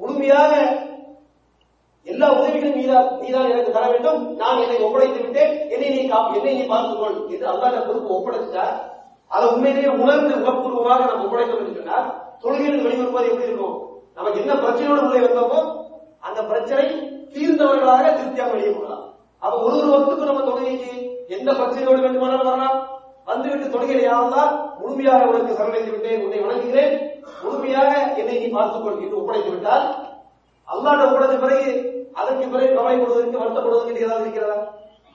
[0.00, 0.52] முழுமையாக
[2.08, 4.36] எல்லா உதவிகளும் நீதான் நீதான் எனக்கு தர வேண்டும்.
[4.36, 5.70] நான் என்னை ஒப்படைத்து விட்டேன்.
[5.70, 8.62] என்னை நீ கா- என்னை நீ பார்த்துக்கொள் என்று அல்லாத பொறுப்பு ஒப்படைச்சா
[9.28, 13.88] அதை உண்மையிலேயே உணர்ந்து உணர்வுபூர்வமாக நம்ம ஒப்படைத்தோம் என்று சொன்னால் தொழுகையில் எப்படி இருக்கும்?
[14.14, 15.84] நமக்கு என்ன பிரச்சனையோடு உள்ளே வந்தோமோ
[16.20, 16.84] அந்த பிரச்சனை
[17.32, 19.04] தீர்ந்தவர்களாக திருப்தியாக வெளியே போகலாம்.
[19.38, 22.88] அப்ப ஒரு ஒரு வகுப்புக்கு நம்ம தொழுகைக்கு எந்த பிரச்சனையோடு வேண்டுமானாலும் வரலாம்.
[23.24, 26.22] வந்துவிட்டு தொழுகையில் யாரெல்லாம் முழுமையாக உனக்கு சரணடைந்து விட்டேன்.
[26.22, 27.10] உன்னை வணங்குகிறேன்.
[27.42, 30.06] முழுமையாக என்னை நீ பார்த்துக்கொள் என்று ஒப்படைத்து விட்டால்
[30.74, 34.58] அல்லாட ஒப்படைத்த பிறகு அதற்கு பிறகு கவலைப்படுவதற்கு வருத்தப்படுவதற்கு ஏதாவது இருக்கிறதா?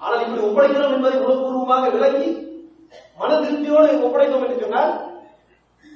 [0.01, 2.29] ஆனால் இப்படி ஒப்படைக்கிறோம் என்பதை உணர்வுபூர்வமாக விளங்கி
[3.19, 4.93] மன திருப்தியோடு ஒப்படைத்தோம் என்று சொன்னால்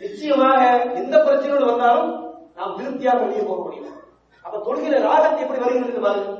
[0.03, 0.59] நிச்சயமாக
[1.01, 2.09] எந்த பிரச்சனையோடு வந்தாலும்
[2.57, 3.93] நாம் திருப்தியாக வெளியே போக முடியும்.
[4.45, 6.33] அப்ப தொழுகிற ராகத்தை எப்படி வருகிறது என்று பாருங்க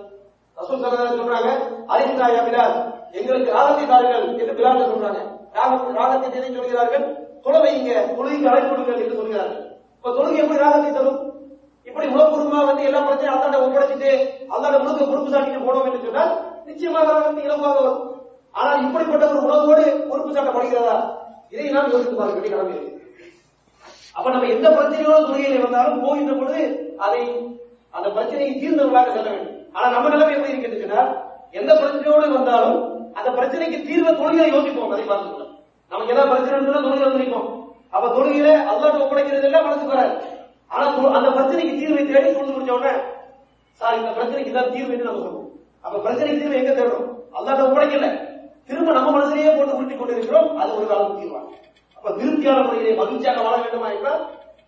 [0.57, 0.83] ரசூல்
[1.19, 1.49] சொல்றாங்க
[1.93, 2.75] அறிந்தாயா பிலால்.
[3.19, 5.21] எங்களுக்கு ராகத்தை தாருங்கள் என்று பிலால் சொல்றாங்க.
[5.57, 7.05] ராகம் ராகத்தை எதை சொல்கிறார்கள்
[7.43, 9.61] தொலை வைங்க தொழுகைக்கு அழைப்பு கொடுங்கள் என்று சொல்கிறார்கள்.
[9.97, 11.19] இப்ப தொழுகை எப்படி ராகத்தை தரும்?
[11.97, 14.09] இப்படி உணவுபூர்வமா வந்து எல்லா பிரச்சனையும் அல்லாட ஒப்படைச்சிட்டு
[14.55, 16.33] அல்லாட முழுக்க பொறுப்பு சாட்டிட்டு போனோம் என்று சொன்னால்
[16.67, 18.01] நிச்சயமாக வந்து இலவாக வரும்.
[18.59, 20.97] ஆனால் இப்படிப்பட்ட ஒரு உணவோடு பொறுப்பு சாட்டப்படுகிறதா?
[21.53, 22.93] இதை நாம் யோசித்து பார்க்க வேண்டிய கடமை இருக்கு.
[24.17, 26.61] அப்ப நம்ம எந்த பிரச்சனையோட துறையில் வந்தாலும் போகின்ற பொழுது
[27.07, 27.23] அதை
[27.95, 29.57] அந்த பிரச்சனையை தீர்ந்தவர்களாக செல்ல வேண்டும்.
[29.75, 31.03] ஆனா நம்ம நிலைமை எப்படி இருக்கு
[31.59, 32.79] எந்த பிரச்சனையோடு வந்தாலும்
[33.17, 35.53] அந்த பிரச்சனைக்கு தீர்வை தொழுகையை யோசிப்போம் அதை பார்த்துக்கலாம்
[35.91, 37.43] நமக்கு ஏதாவது பிரச்சனை இருந்தா தொழுகை வந்து
[37.95, 40.15] அப்ப தொழுகையில அல்லாட்டு ஒப்படைக்கிறது எல்லாம் மனசுக்கு வராது.
[40.71, 40.85] ஆனா
[41.17, 42.93] அந்த பிரச்சனைக்கு தீர்வை தேடி தொழுது முடிஞ்ச உடனே
[43.81, 45.51] சார் இந்த பிரச்சனைக்கு தான் தீர்வு என்று நம்ம சொல்லுவோம்
[45.83, 48.07] அப்ப பிரச்சனைக்கு தீர்வு எங்க தேடுறோம் அல்லாட்ட உடைக்கல
[48.69, 50.47] திரும்ப நம்ம மனசிலேயே போட்டு உருட்டி கொண்டிருக்கிறோம்.
[50.59, 51.51] அது ஒரு காலம் தீர்வாங்க
[51.97, 54.23] அப்ப திருப்தியான முறையிலே மகிழ்ச்சியாக வாழ வேண்டுமா என்றால்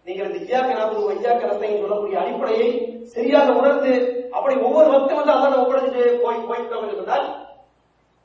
[0.08, 2.68] நீங்கள் இந்த இயாக்க நாற்பது ஐயாக்க ரத்தையும் சொல்லக்கூடிய அடிப்படையை
[3.14, 3.92] சரியாக உணர்ந்து
[4.34, 7.28] அப்படி ஒவ்வொரு பக்தம் வந்து அல்லாட ஒப்படைச்சிட்டு போய் போயிட்டோம் என்று சொன்னால்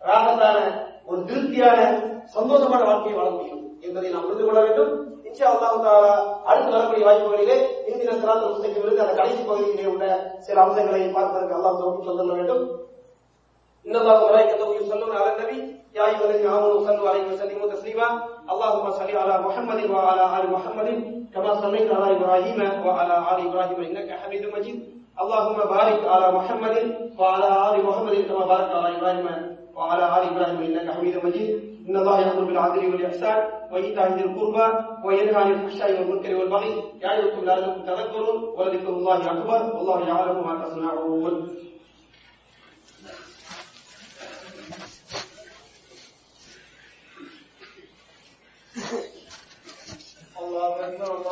[0.03, 0.59] ராகத்தான
[1.09, 1.79] ஒரு திருப்தியான
[2.37, 4.93] சந்தோஷமான வாழ்க்கையை வாழ முடியும் என்பதை நாம் புரிந்து கொள்ள வேண்டும்.
[5.34, 6.14] இன்ஷா அல்லாஹ் தாலா
[6.50, 7.58] அடுத்து வரக்கூடிய வாய்ப்புகளிலே
[7.90, 10.04] இந்திய சிராத்த முஸ்லிமிலிருந்து அந்த கடைசி பகுதியிலே உள்ள
[10.48, 12.64] சில அம்சங்களை பார்ப்பதற்கு அல்லாஹ் தோற்று சொல்ல வேண்டும்
[13.86, 15.60] إن الله وملائكته يصلون على النبي
[15.96, 18.08] يا أيها الذين آمنوا صلوا عليه وسلموا تسليما
[18.52, 20.88] اللهم صل على محمد وعلى آل محمد
[21.34, 24.78] كما صليت على إبراهيم وعلى آل إبراهيم إنك حميد مجيد
[25.22, 26.76] اللهم بارك على محمد
[27.20, 29.28] وعلى آل محمد كما باركت على إبراهيم
[29.78, 31.50] وعلى آل إبراهيم إنك حميد مجيد
[31.89, 34.67] إن الله يأمر بالعدل والإحسان وإيتاء ذي القربى
[35.05, 41.55] وينهى عن الفحشاء والمنكر والبغي يعظكم لعلكم تذكرون ولذكر الله أكبر والله يعلم ما تصنعون.
[50.41, 51.23] الله أكبر الله